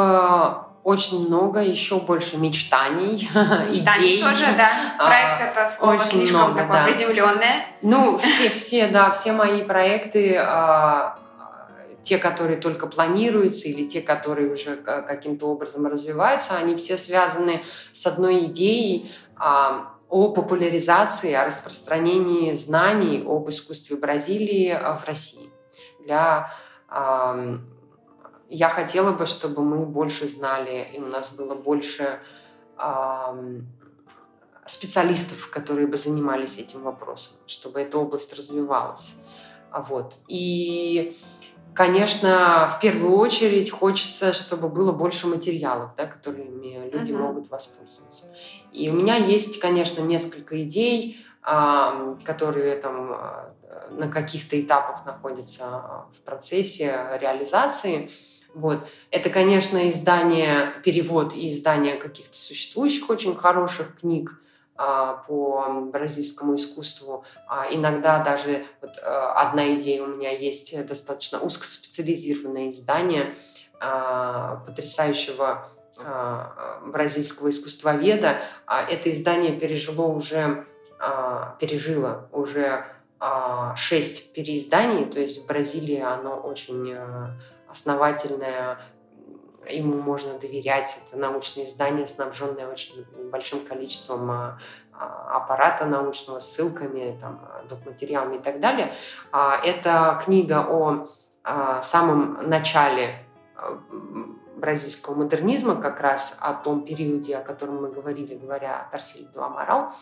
очень 0.84 1.26
много, 1.26 1.60
еще 1.60 1.98
больше 1.98 2.36
мечтаний, 2.36 3.28
Мечтаний 3.66 4.16
идей. 4.16 4.22
тоже, 4.22 4.44
да. 4.56 4.94
А, 4.98 5.06
Проект 5.06 5.40
а, 5.40 5.44
это 5.46 5.66
слово 5.70 5.94
очень 5.94 6.06
слишком 6.06 6.40
много, 6.40 6.58
такое 6.58 6.78
да. 6.80 6.84
приземленное. 6.84 7.66
Ну, 7.80 8.18
все, 8.18 8.50
все, 8.50 8.86
да, 8.88 9.10
все 9.12 9.32
мои 9.32 9.62
проекты, 9.62 10.36
а, 10.36 11.18
те, 12.02 12.18
которые 12.18 12.58
только 12.58 12.86
планируются, 12.86 13.66
или 13.66 13.88
те, 13.88 14.02
которые 14.02 14.52
уже 14.52 14.76
каким-то 14.76 15.46
образом 15.46 15.86
развиваются, 15.86 16.58
они 16.58 16.76
все 16.76 16.98
связаны 16.98 17.62
с 17.92 18.06
одной 18.06 18.44
идеей 18.44 19.10
а, 19.36 19.94
о 20.10 20.32
популяризации, 20.32 21.32
о 21.32 21.46
распространении 21.46 22.52
знаний 22.52 23.24
об 23.26 23.48
искусстве 23.48 23.96
Бразилии 23.96 24.78
в 24.78 25.04
России. 25.06 25.48
Для, 26.04 26.52
а, 26.88 27.58
я 28.48 28.68
хотела 28.68 29.12
бы, 29.12 29.26
чтобы 29.26 29.62
мы 29.62 29.86
больше 29.86 30.26
знали, 30.26 30.86
и 30.94 30.98
у 30.98 31.06
нас 31.06 31.34
было 31.34 31.54
больше 31.54 32.20
специалистов, 34.66 35.50
которые 35.50 35.86
бы 35.86 35.96
занимались 35.96 36.58
этим 36.58 36.82
вопросом, 36.82 37.36
чтобы 37.46 37.80
эта 37.80 37.98
область 37.98 38.34
развивалась. 38.34 39.16
Вот. 39.72 40.14
И 40.28 41.12
Конечно, 41.74 42.70
в 42.72 42.78
первую 42.80 43.16
очередь 43.16 43.70
хочется, 43.70 44.32
чтобы 44.32 44.68
было 44.68 44.92
больше 44.92 45.26
материалов, 45.26 45.90
да, 45.96 46.06
которыми 46.06 46.88
люди 46.88 47.10
uh-huh. 47.10 47.18
могут 47.18 47.50
воспользоваться. 47.50 48.32
И 48.72 48.88
у 48.88 48.92
меня 48.92 49.16
есть, 49.16 49.58
конечно, 49.58 50.00
несколько 50.00 50.62
идей, 50.62 51.18
которые 51.42 52.76
там 52.76 53.12
а, 53.12 53.54
на 53.90 54.08
каких-то 54.08 54.58
этапах 54.58 55.04
находятся 55.04 56.06
в 56.12 56.22
процессе 56.22 57.18
реализации. 57.20 58.08
Вот. 58.54 58.80
Это, 59.10 59.30
конечно, 59.30 59.88
издание, 59.88 60.72
перевод 60.84 61.34
и 61.34 61.48
издание 61.48 61.96
каких-то 61.96 62.36
существующих 62.36 63.10
очень 63.10 63.36
хороших 63.36 63.96
книг, 64.00 64.40
а, 64.76 65.22
по 65.28 65.68
бразильскому 65.92 66.56
искусству. 66.56 67.24
А 67.48 67.66
иногда 67.70 68.24
даже 68.24 68.64
вот 68.82 68.90
а, 69.04 69.34
одна 69.34 69.76
идея 69.76 70.02
у 70.02 70.08
меня 70.08 70.30
есть 70.30 70.86
достаточно 70.86 71.38
узкоспециализированное 71.38 72.70
издание 72.70 73.34
потрясающего 74.66 75.66
бразильского 76.86 77.50
искусствоведа. 77.50 78.38
Это 78.66 79.10
издание 79.10 79.52
пережило 79.58 80.06
уже, 80.06 80.64
пережило 81.60 82.28
уже 82.32 82.86
шесть 83.76 84.32
переизданий, 84.32 85.04
то 85.04 85.20
есть 85.20 85.42
в 85.42 85.46
Бразилии 85.46 86.00
оно 86.00 86.36
очень 86.36 86.96
основательное, 87.74 88.78
ему 89.68 90.00
можно 90.00 90.38
доверять. 90.38 91.00
Это 91.04 91.18
научное 91.18 91.64
издание, 91.64 92.06
снабженное 92.06 92.68
очень 92.68 93.04
большим 93.30 93.66
количеством 93.66 94.30
а, 94.30 94.58
а, 94.92 95.36
аппарата 95.38 95.84
научного, 95.84 96.38
ссылками, 96.38 97.18
там, 97.20 97.40
док-материалами 97.68 98.36
и 98.36 98.38
так 98.38 98.60
далее. 98.60 98.94
А, 99.32 99.60
это 99.62 100.20
книга 100.24 100.64
о 100.68 101.08
самом 101.82 102.48
начале 102.48 103.18
бразильского 104.56 105.16
модернизма, 105.16 105.76
как 105.76 106.00
раз 106.00 106.38
о 106.40 106.54
том 106.54 106.86
периоде, 106.86 107.36
о 107.36 107.42
котором 107.42 107.82
мы 107.82 107.90
говорили, 107.90 108.34
говоря 108.34 108.80
о 108.80 108.90
Тарсиле 108.90 109.26
Амарал, 109.36 109.92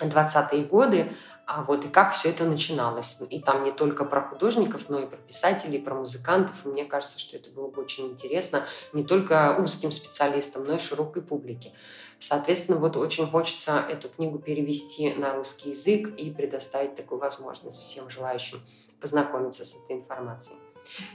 20-е 0.00 0.64
годы, 0.64 1.12
а 1.46 1.62
вот 1.62 1.84
и 1.84 1.88
как 1.88 2.12
все 2.12 2.30
это 2.30 2.44
начиналось. 2.44 3.18
И 3.30 3.40
там 3.40 3.62
не 3.62 3.70
только 3.70 4.04
про 4.04 4.20
художников, 4.20 4.88
но 4.88 4.98
и 4.98 5.06
про 5.06 5.16
писателей, 5.16 5.78
про 5.78 5.94
музыкантов. 5.94 6.66
И 6.66 6.68
мне 6.68 6.84
кажется, 6.84 7.20
что 7.20 7.36
это 7.36 7.50
было 7.50 7.68
бы 7.68 7.82
очень 7.82 8.08
интересно 8.08 8.66
не 8.92 9.04
только 9.04 9.56
узким 9.56 9.92
специалистам, 9.92 10.64
но 10.64 10.74
и 10.74 10.78
широкой 10.78 11.22
публике. 11.22 11.72
Соответственно, 12.18 12.78
вот 12.78 12.96
очень 12.96 13.30
хочется 13.30 13.84
эту 13.88 14.08
книгу 14.08 14.40
перевести 14.40 15.14
на 15.14 15.34
русский 15.34 15.70
язык 15.70 16.08
и 16.16 16.32
предоставить 16.32 16.96
такую 16.96 17.20
возможность 17.20 17.80
всем 17.80 18.10
желающим 18.10 18.60
познакомиться 19.00 19.64
с 19.64 19.76
этой 19.76 19.96
информацией. 19.96 20.58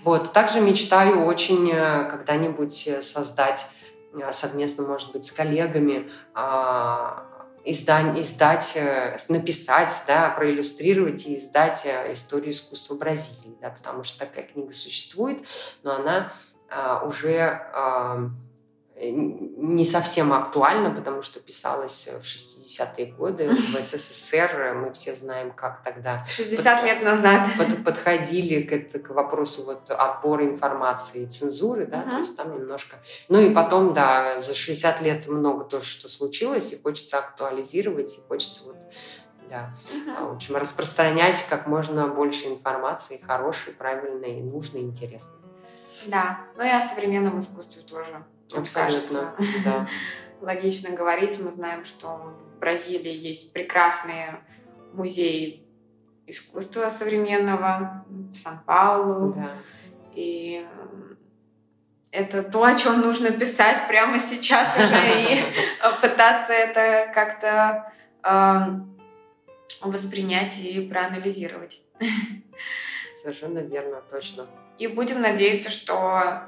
Вот. 0.04 0.32
Также 0.32 0.62
мечтаю 0.62 1.26
очень 1.26 1.70
э, 1.70 2.10
когда-нибудь 2.10 2.90
создать 3.02 3.68
э, 4.14 4.32
совместно, 4.32 4.88
может 4.88 5.12
быть, 5.12 5.26
с 5.26 5.32
коллегами 5.32 6.10
а, 6.34 7.26
издать, 7.66 8.20
издать, 8.20 8.74
э, 8.76 9.18
написать, 9.30 10.04
да, 10.08 10.30
проиллюстрировать 10.30 11.26
и 11.28 11.36
издать 11.36 11.86
э, 11.86 12.12
историю 12.12 12.52
искусства 12.52 12.96
Бразилии, 12.96 13.56
да, 13.62 13.70
потому 13.70 14.04
что 14.04 14.20
такая 14.20 14.46
книга 14.46 14.72
существует, 14.72 15.40
но 15.84 15.96
она 15.96 16.32
а, 16.70 17.04
уже 17.06 17.38
а, 17.74 18.30
не 19.02 19.86
совсем 19.86 20.32
актуально, 20.34 20.92
потому 20.92 21.22
что 21.22 21.40
писалось 21.40 22.08
в 22.22 22.24
60-е 22.24 23.14
годы 23.14 23.50
в 23.50 23.82
СССР. 23.82 24.74
Мы 24.76 24.92
все 24.94 25.16
знаем, 25.16 25.52
как 25.52 25.82
тогда 25.84 26.26
60 26.30 26.78
под, 26.78 26.86
лет 26.86 27.04
назад 27.04 27.48
под, 27.58 27.84
подходили 27.84 28.62
к, 28.62 29.02
к 29.02 29.10
вопросу 29.10 29.66
вот 29.66 29.90
отбора 29.90 30.46
информации 30.46 31.24
и 31.24 31.28
цензуры, 31.28 31.86
да, 31.86 32.04
uh-huh. 32.04 32.10
то 32.12 32.18
есть 32.20 32.38
там 32.38 32.54
немножко. 32.54 32.98
Ну 33.30 33.40
и 33.40 33.54
потом, 33.54 33.94
да, 33.94 34.40
за 34.40 34.54
60 34.54 35.02
лет 35.02 35.28
много 35.28 35.66
тоже, 35.66 35.86
что 35.86 36.10
случилось, 36.10 36.74
и 36.74 36.82
хочется 36.82 37.18
актуализировать, 37.18 38.18
и 38.18 38.28
хочется 38.28 38.64
вот 38.66 38.78
да. 39.50 39.74
Uh-huh. 39.92 40.30
В 40.30 40.36
общем, 40.36 40.56
распространять 40.56 41.46
как 41.50 41.68
можно 41.68 42.08
больше 42.08 42.48
информации, 42.48 43.22
хорошей, 43.22 43.74
правильной, 43.74 44.42
нужной, 44.42 44.82
интересной. 44.82 45.42
Да, 46.06 46.40
ну 46.58 46.64
и 46.64 46.70
о 46.70 46.82
современном 46.82 47.40
искусстве 47.40 47.82
тоже 47.82 48.24
Абсолютно, 48.56 49.34
кажется. 49.38 49.62
да. 49.66 49.88
Логично 50.42 50.96
говорить. 50.96 51.40
Мы 51.40 51.52
знаем, 51.52 51.86
что 51.86 52.36
в 52.56 52.60
Бразилии 52.60 53.14
есть 53.14 53.54
прекрасные 53.54 54.40
музеи 54.94 55.64
искусства 56.26 56.90
современного 56.90 58.06
в 58.08 58.36
Сан-Паулу. 58.36 59.34
Да. 59.34 59.52
И 60.16 60.66
это 62.12 62.44
то, 62.44 62.64
о 62.64 62.76
чем 62.76 63.02
нужно 63.02 63.32
писать 63.32 63.88
прямо 63.88 64.20
сейчас 64.20 64.78
уже 64.78 65.02
и 65.34 65.44
пытаться 66.02 66.54
это 66.54 67.12
как-то 67.14 67.94
воспринять 69.82 70.60
и 70.60 70.88
проанализировать. 70.88 71.82
Совершенно 73.22 73.60
верно, 73.60 74.02
точно. 74.10 74.48
И 74.80 74.88
будем 74.88 75.22
надеяться, 75.22 75.70
что 75.70 76.42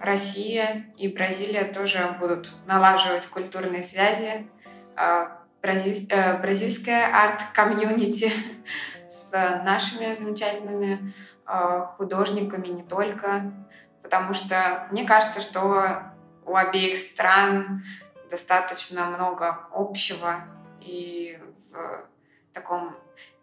Россия 0.00 0.86
и 0.96 1.08
Бразилия 1.08 1.64
тоже 1.64 2.16
будут 2.20 2.52
налаживать 2.66 3.26
культурные 3.26 3.82
связи. 3.82 4.46
А, 4.94 5.38
бразиль, 5.60 6.06
э, 6.08 6.38
бразильская 6.40 7.12
арт-комьюнити 7.12 8.30
с 9.08 9.32
нашими 9.64 10.14
замечательными 10.14 11.12
а, 11.44 11.86
художниками 11.96 12.68
не 12.68 12.84
только, 12.84 13.52
потому 14.02 14.32
что 14.32 14.86
мне 14.92 15.04
кажется, 15.04 15.40
что 15.40 16.02
у 16.44 16.54
обеих 16.54 16.98
стран 16.98 17.82
достаточно 18.30 19.06
много 19.06 19.66
общего 19.72 20.44
и 20.80 21.36
в 21.70 22.04
таком 22.52 22.94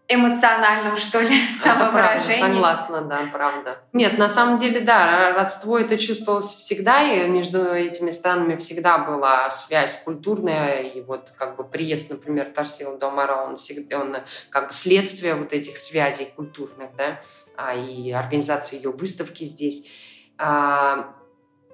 эмоциональном, 0.08 0.98
что 0.98 1.22
ли, 1.22 1.36
самовыражении. 1.64 2.36
Это 2.38 2.48
правда, 2.48 2.54
согласна, 2.54 3.02
да, 3.02 3.22
правда. 3.32 3.78
Нет, 3.94 4.18
на 4.18 4.30
самом 4.30 4.58
деле, 4.58 4.82
да, 4.82 5.32
родство 5.34 5.80
это 5.80 5.98
чувствовалось 5.98 6.56
всегда, 6.56 7.02
и 7.02 7.28
между 7.30 7.74
этими 7.74 8.12
странами 8.12 8.58
всегда 8.58 8.98
была 8.98 9.50
связь 9.50 10.04
культурная, 10.04 10.82
и 10.82 11.02
вот 11.02 11.32
как 11.38 11.56
бы 11.56 11.64
приезд, 11.64 12.10
например, 12.10 12.52
Тарсила 12.54 12.98
Домара, 12.98 13.46
он 13.46 13.58
всегда, 13.58 14.00
он 14.00 14.18
как 14.50 14.68
бы 14.68 14.74
следствие 14.74 15.36
вот 15.36 15.54
этих 15.54 15.78
связей 15.78 16.32
культурных, 16.36 16.90
да, 16.98 17.20
а, 17.56 17.74
и 17.74 18.12
организации 18.12 18.78
ее 18.78 18.92
выставки 18.92 19.46
здесь. 19.46 19.90
А, 20.38 21.14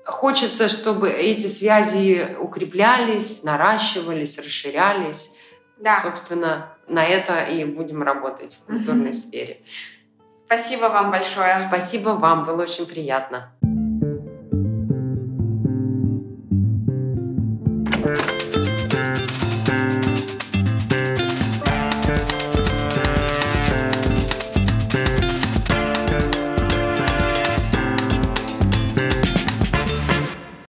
хочется, 0.06 0.68
чтобы 0.68 1.10
эти 1.10 1.48
связи 1.48 2.36
укреплялись, 2.40 3.44
наращивались, 3.44 4.38
расширялись. 4.38 5.32
Да. 5.78 6.00
Собственно, 6.02 6.76
на 6.90 7.06
это 7.06 7.44
и 7.44 7.64
будем 7.66 8.04
работать 8.04 8.54
в 8.54 8.66
культурной 8.66 9.14
сфере. 9.14 9.62
Спасибо 10.46 10.86
вам 10.86 11.12
большое. 11.12 11.60
Спасибо 11.60 12.10
вам, 12.10 12.46
было 12.46 12.64
очень 12.64 12.86
приятно. 12.86 13.52